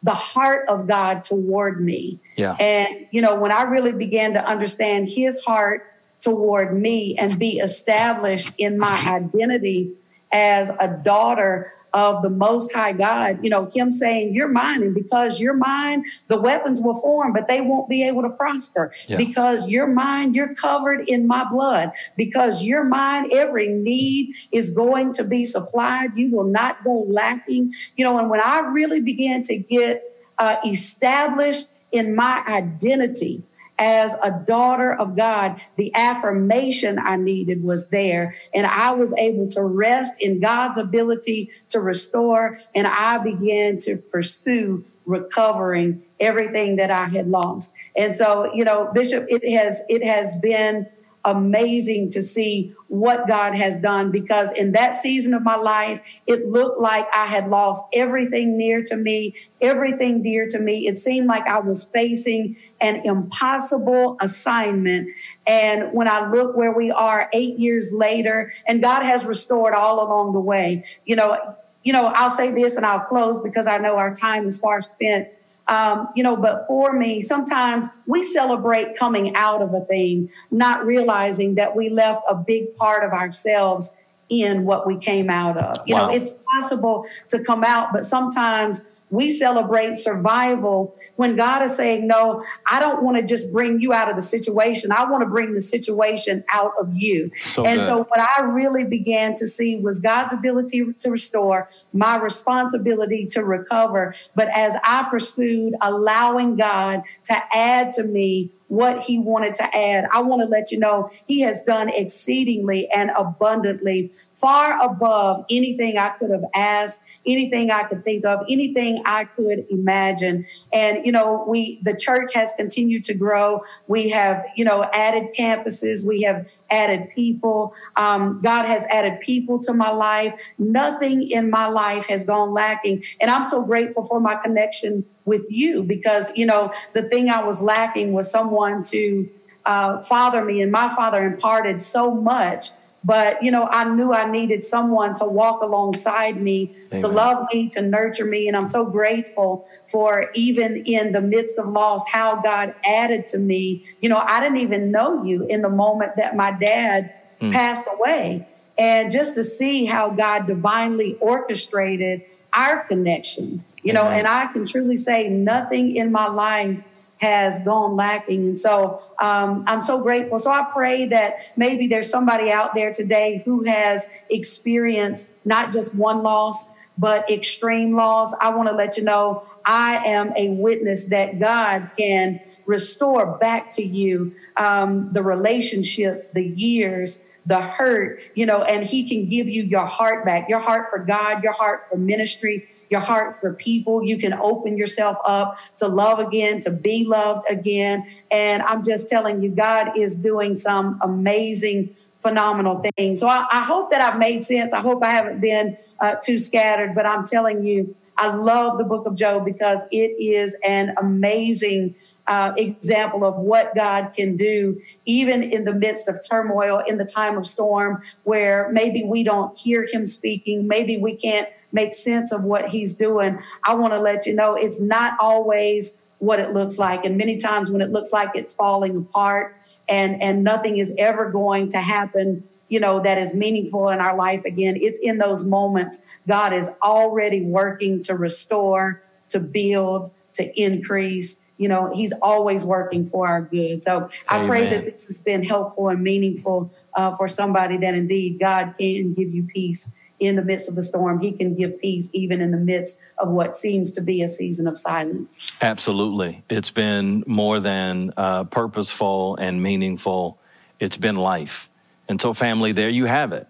[0.02, 2.18] the heart of God toward me.
[2.36, 2.54] Yeah.
[2.54, 5.89] And, you know, when I really began to understand his heart
[6.20, 9.92] toward me and be established in my identity
[10.32, 14.94] as a daughter of the most high God, you know, him saying, You're mine, and
[14.94, 18.92] because you're mine, the weapons will form, but they won't be able to prosper.
[19.08, 19.16] Yeah.
[19.16, 21.90] Because you're mine, you're covered in my blood.
[22.16, 26.10] Because you're mine, every need is going to be supplied.
[26.16, 27.74] You will not go lacking.
[27.96, 30.04] You know, and when I really began to get
[30.38, 33.42] uh, established in my identity,
[33.80, 38.34] as a daughter of God, the affirmation I needed was there.
[38.54, 42.60] And I was able to rest in God's ability to restore.
[42.74, 47.72] And I began to pursue recovering everything that I had lost.
[47.96, 50.86] And so, you know, Bishop, it has, it has been
[51.24, 56.46] amazing to see what God has done because in that season of my life, it
[56.46, 60.86] looked like I had lost everything near to me, everything dear to me.
[60.86, 65.08] It seemed like I was facing an impossible assignment.
[65.46, 70.02] And when I look where we are eight years later, and God has restored all
[70.02, 71.38] along the way, you know,
[71.82, 74.82] you know, I'll say this and I'll close because I know our time is far
[74.82, 75.28] spent.
[75.70, 80.84] Um, you know, but for me, sometimes we celebrate coming out of a thing, not
[80.84, 83.96] realizing that we left a big part of ourselves
[84.30, 85.80] in what we came out of.
[85.86, 86.08] You wow.
[86.08, 92.06] know, it's possible to come out, but sometimes we celebrate survival when God is saying,
[92.06, 94.92] No, I don't want to just bring you out of the situation.
[94.92, 97.30] I want to bring the situation out of you.
[97.42, 97.86] So and good.
[97.86, 103.44] so, what I really began to see was God's ability to restore, my responsibility to
[103.44, 104.14] recover.
[104.34, 110.06] But as I pursued allowing God to add to me what he wanted to add.
[110.12, 115.98] I want to let you know he has done exceedingly and abundantly, far above anything
[115.98, 120.46] I could have asked, anything I could think of, anything I could imagine.
[120.72, 123.62] And, you know, we, the church has continued to grow.
[123.88, 126.06] We have, you know, added campuses.
[126.06, 127.74] We have added people.
[127.96, 130.40] Um, God has added people to my life.
[130.58, 133.02] Nothing in my life has gone lacking.
[133.20, 137.44] And I'm so grateful for my connection with you because, you know, the thing I
[137.44, 138.59] was lacking was someone
[138.90, 139.28] to
[139.66, 140.60] uh, father me.
[140.62, 142.70] And my father imparted so much.
[143.02, 147.00] But, you know, I knew I needed someone to walk alongside me, Amen.
[147.00, 148.46] to love me, to nurture me.
[148.46, 153.38] And I'm so grateful for even in the midst of loss, how God added to
[153.38, 153.82] me.
[154.02, 157.52] You know, I didn't even know you in the moment that my dad mm.
[157.52, 158.46] passed away.
[158.76, 164.64] And just to see how God divinely orchestrated our connection you know, and I can
[164.64, 166.84] truly say nothing in my life
[167.20, 168.48] has gone lacking.
[168.48, 170.38] And so um, I'm so grateful.
[170.38, 175.94] So I pray that maybe there's somebody out there today who has experienced not just
[175.94, 176.64] one loss,
[176.96, 178.34] but extreme loss.
[178.40, 183.68] I want to let you know I am a witness that God can restore back
[183.72, 189.48] to you um, the relationships, the years, the hurt, you know, and He can give
[189.48, 193.54] you your heart back, your heart for God, your heart for ministry your heart for
[193.54, 194.04] people.
[194.04, 198.06] You can open yourself up to love again, to be loved again.
[198.30, 203.20] And I'm just telling you, God is doing some amazing, phenomenal things.
[203.20, 204.74] So I, I hope that I've made sense.
[204.74, 208.84] I hope I haven't been uh, too scattered, but I'm telling you, I love the
[208.84, 211.94] book of Job because it is an amazing
[212.30, 217.04] uh, example of what God can do, even in the midst of turmoil, in the
[217.04, 222.32] time of storm, where maybe we don't hear Him speaking, maybe we can't make sense
[222.32, 226.52] of what he's doing, I want to let you know it's not always what it
[226.52, 227.04] looks like.
[227.04, 229.54] And many times when it looks like it's falling apart
[229.88, 234.16] and, and nothing is ever going to happen, you know, that is meaningful in our
[234.16, 239.00] life again, it's in those moments God is already working to restore,
[239.30, 241.40] to build, to increase.
[241.60, 243.84] You know, He's always working for our good.
[243.84, 248.40] So I pray that this has been helpful and meaningful uh, for somebody that indeed
[248.40, 251.20] God can give you peace in the midst of the storm.
[251.20, 254.66] He can give peace even in the midst of what seems to be a season
[254.68, 255.58] of silence.
[255.60, 256.42] Absolutely.
[256.48, 260.38] It's been more than uh, purposeful and meaningful,
[260.78, 261.68] it's been life.
[262.08, 263.46] And so, family, there you have it.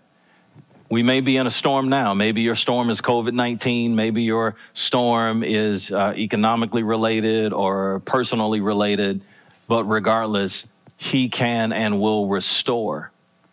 [0.90, 2.14] We may be in a storm now.
[2.14, 3.94] Maybe your storm is COVID 19.
[3.94, 9.22] Maybe your storm is uh, economically related or personally related.
[9.68, 10.66] But regardless,
[10.96, 13.12] He can and will restore,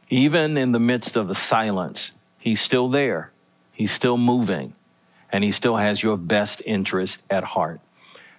[0.09, 3.31] even in the midst of the silence He's still there,
[3.71, 4.73] He's still moving,
[5.31, 7.81] and He still has your best interest at heart.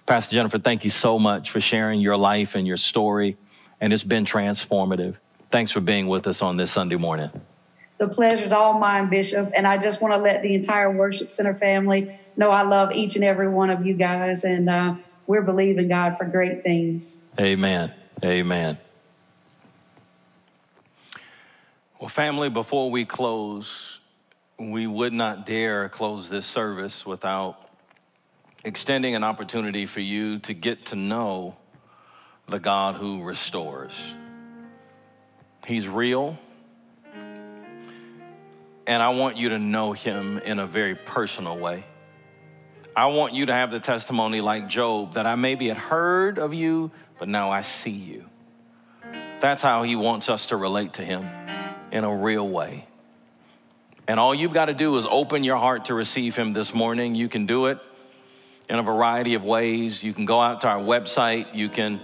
[0.07, 3.37] Pastor Jennifer, thank you so much for sharing your life and your story,
[3.79, 5.15] and it's been transformative.
[5.51, 7.29] Thanks for being with us on this Sunday morning.
[7.99, 11.53] The pleasure's all mine, Bishop, and I just want to let the entire Worship Center
[11.53, 14.95] family know I love each and every one of you guys, and uh,
[15.27, 17.21] we're believing God for great things.
[17.37, 17.93] Amen.
[18.23, 18.77] Amen.
[21.99, 23.99] Well, family, before we close,
[24.57, 27.69] we would not dare close this service without
[28.63, 31.57] extending an opportunity for you to get to know
[32.47, 34.13] the God who restores.
[35.65, 36.37] He's real,
[38.89, 41.85] and I want you to know him in a very personal way.
[42.95, 46.55] I want you to have the testimony like Job that I maybe had heard of
[46.55, 48.25] you, but now I see you.
[49.41, 51.23] That's how he wants us to relate to him
[51.91, 52.87] in a real way.
[54.07, 57.13] And all you've got to do is open your heart to receive Him this morning.
[57.13, 57.77] You can do it
[58.67, 60.03] in a variety of ways.
[60.03, 62.01] You can go out to our website, you can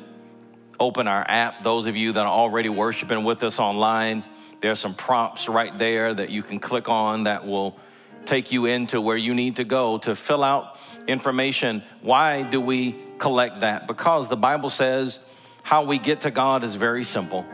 [0.79, 1.63] open our app.
[1.63, 4.23] Those of you that are already worshiping with us online,
[4.65, 7.77] there's some prompts right there that you can click on that will
[8.25, 11.83] take you into where you need to go to fill out information.
[12.01, 13.87] Why do we collect that?
[13.87, 15.19] Because the Bible says
[15.61, 17.45] how we get to God is very simple.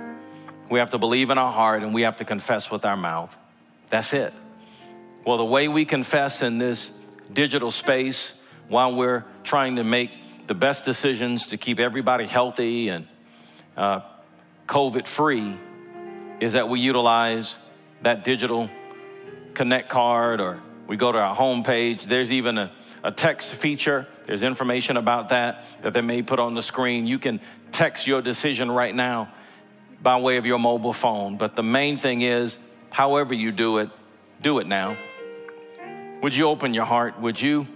[0.70, 3.36] We have to believe in our heart and we have to confess with our mouth.
[3.90, 4.34] That's it.
[5.26, 6.94] Well, the way we confess in this
[7.34, 8.32] digital space
[8.70, 10.12] while we're trying to make
[10.48, 13.06] the best decisions to keep everybody healthy and
[13.76, 14.00] uh,
[14.68, 15.58] COVID free
[16.42, 17.56] is that we utilize
[18.02, 18.70] that digital
[19.54, 22.02] connect card or we go to our homepage.
[22.04, 22.72] There's even a,
[23.04, 24.08] a text feature.
[24.26, 27.06] There's information about that that they may put on the screen.
[27.06, 27.40] You can
[27.72, 29.32] text your decision right now
[30.02, 31.38] by way of your mobile phone.
[31.38, 32.58] But the main thing is,
[32.90, 33.92] however you do it,
[34.42, 34.98] do it now.
[36.24, 37.20] Would you open your heart?
[37.20, 37.68] Would you,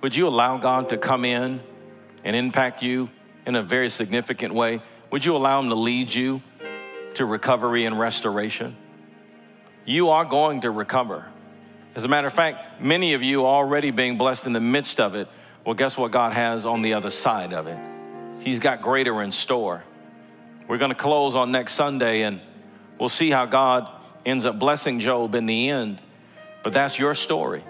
[0.00, 1.60] would you allow God to come in
[2.24, 3.08] and impact you
[3.46, 4.82] in a very significant way?
[5.12, 6.42] Would you allow Him to lead you
[7.16, 8.76] to recovery and restoration?
[9.84, 11.26] You are going to recover.
[11.94, 15.14] As a matter of fact, many of you already being blessed in the midst of
[15.14, 15.28] it.
[15.64, 17.78] Well, guess what God has on the other side of it?
[18.40, 19.84] He's got greater in store.
[20.66, 22.40] We're going to close on next Sunday and
[22.98, 23.90] we'll see how God
[24.26, 26.00] ends up blessing Job in the end.
[26.62, 27.62] But that's your story.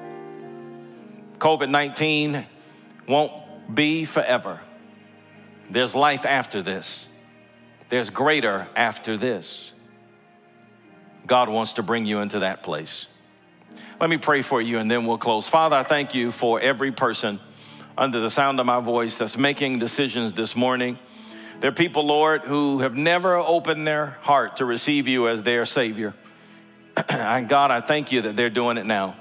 [1.38, 2.46] COVID 19
[3.08, 3.32] won't
[3.74, 4.60] be forever.
[5.70, 7.08] There's life after this,
[7.88, 9.72] there's greater after this.
[11.26, 13.06] God wants to bring you into that place.
[14.00, 15.48] Let me pray for you and then we'll close.
[15.48, 17.40] Father, I thank you for every person
[17.96, 20.98] under the sound of my voice that's making decisions this morning.
[21.60, 25.64] There are people, Lord, who have never opened their heart to receive you as their
[25.64, 26.14] Savior.
[27.08, 29.16] and God, I thank you that they're doing it now.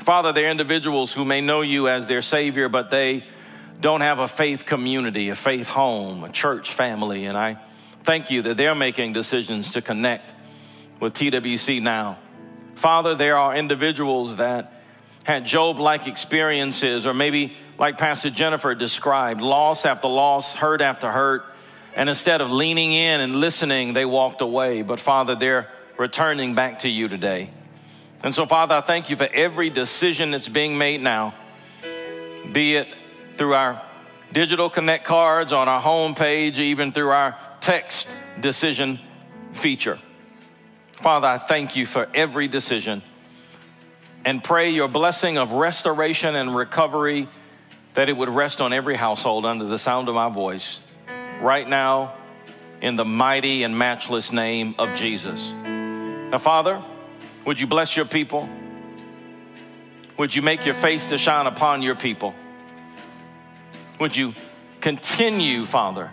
[0.00, 3.24] Father, there are individuals who may know you as their Savior, but they
[3.80, 7.26] don't have a faith community, a faith home, a church family.
[7.26, 7.58] And I
[8.04, 10.34] thank you that they're making decisions to connect
[11.00, 12.18] with TWC now.
[12.74, 14.82] Father, there are individuals that
[15.24, 21.10] had Job like experiences, or maybe like Pastor Jennifer described, loss after loss, hurt after
[21.10, 21.44] hurt.
[21.94, 24.82] And instead of leaning in and listening, they walked away.
[24.82, 25.68] But Father, they're
[25.98, 27.50] returning back to you today.
[28.22, 31.34] And so, Father, I thank you for every decision that's being made now,
[32.50, 32.88] be it
[33.38, 33.80] through our
[34.32, 39.00] digital connect cards on our homepage, even through our text decision
[39.52, 39.98] feature.
[40.92, 43.02] Father, I thank you for every decision
[44.24, 47.28] and pray your blessing of restoration and recovery
[47.94, 50.80] that it would rest on every household under the sound of my voice
[51.40, 52.14] right now
[52.82, 55.52] in the mighty and matchless name of Jesus.
[55.52, 56.82] Now, Father,
[57.44, 58.48] would you bless your people?
[60.18, 62.34] Would you make your face to shine upon your people?
[64.00, 64.34] Would you
[64.80, 66.10] continue, Father,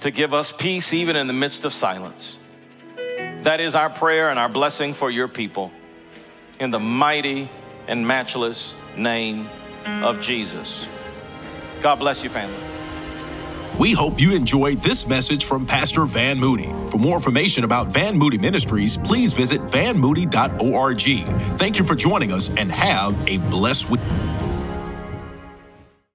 [0.00, 2.38] to give us peace even in the midst of silence?
[3.42, 5.70] That is our prayer and our blessing for your people.
[6.60, 7.48] In the mighty
[7.88, 9.48] and matchless name
[9.86, 10.86] of Jesus.
[11.82, 12.56] God bless you, family.
[13.78, 16.72] We hope you enjoyed this message from Pastor Van Moody.
[16.90, 21.58] For more information about Van Moody Ministries, please visit vanmoody.org.
[21.58, 24.00] Thank you for joining us and have a blessed week.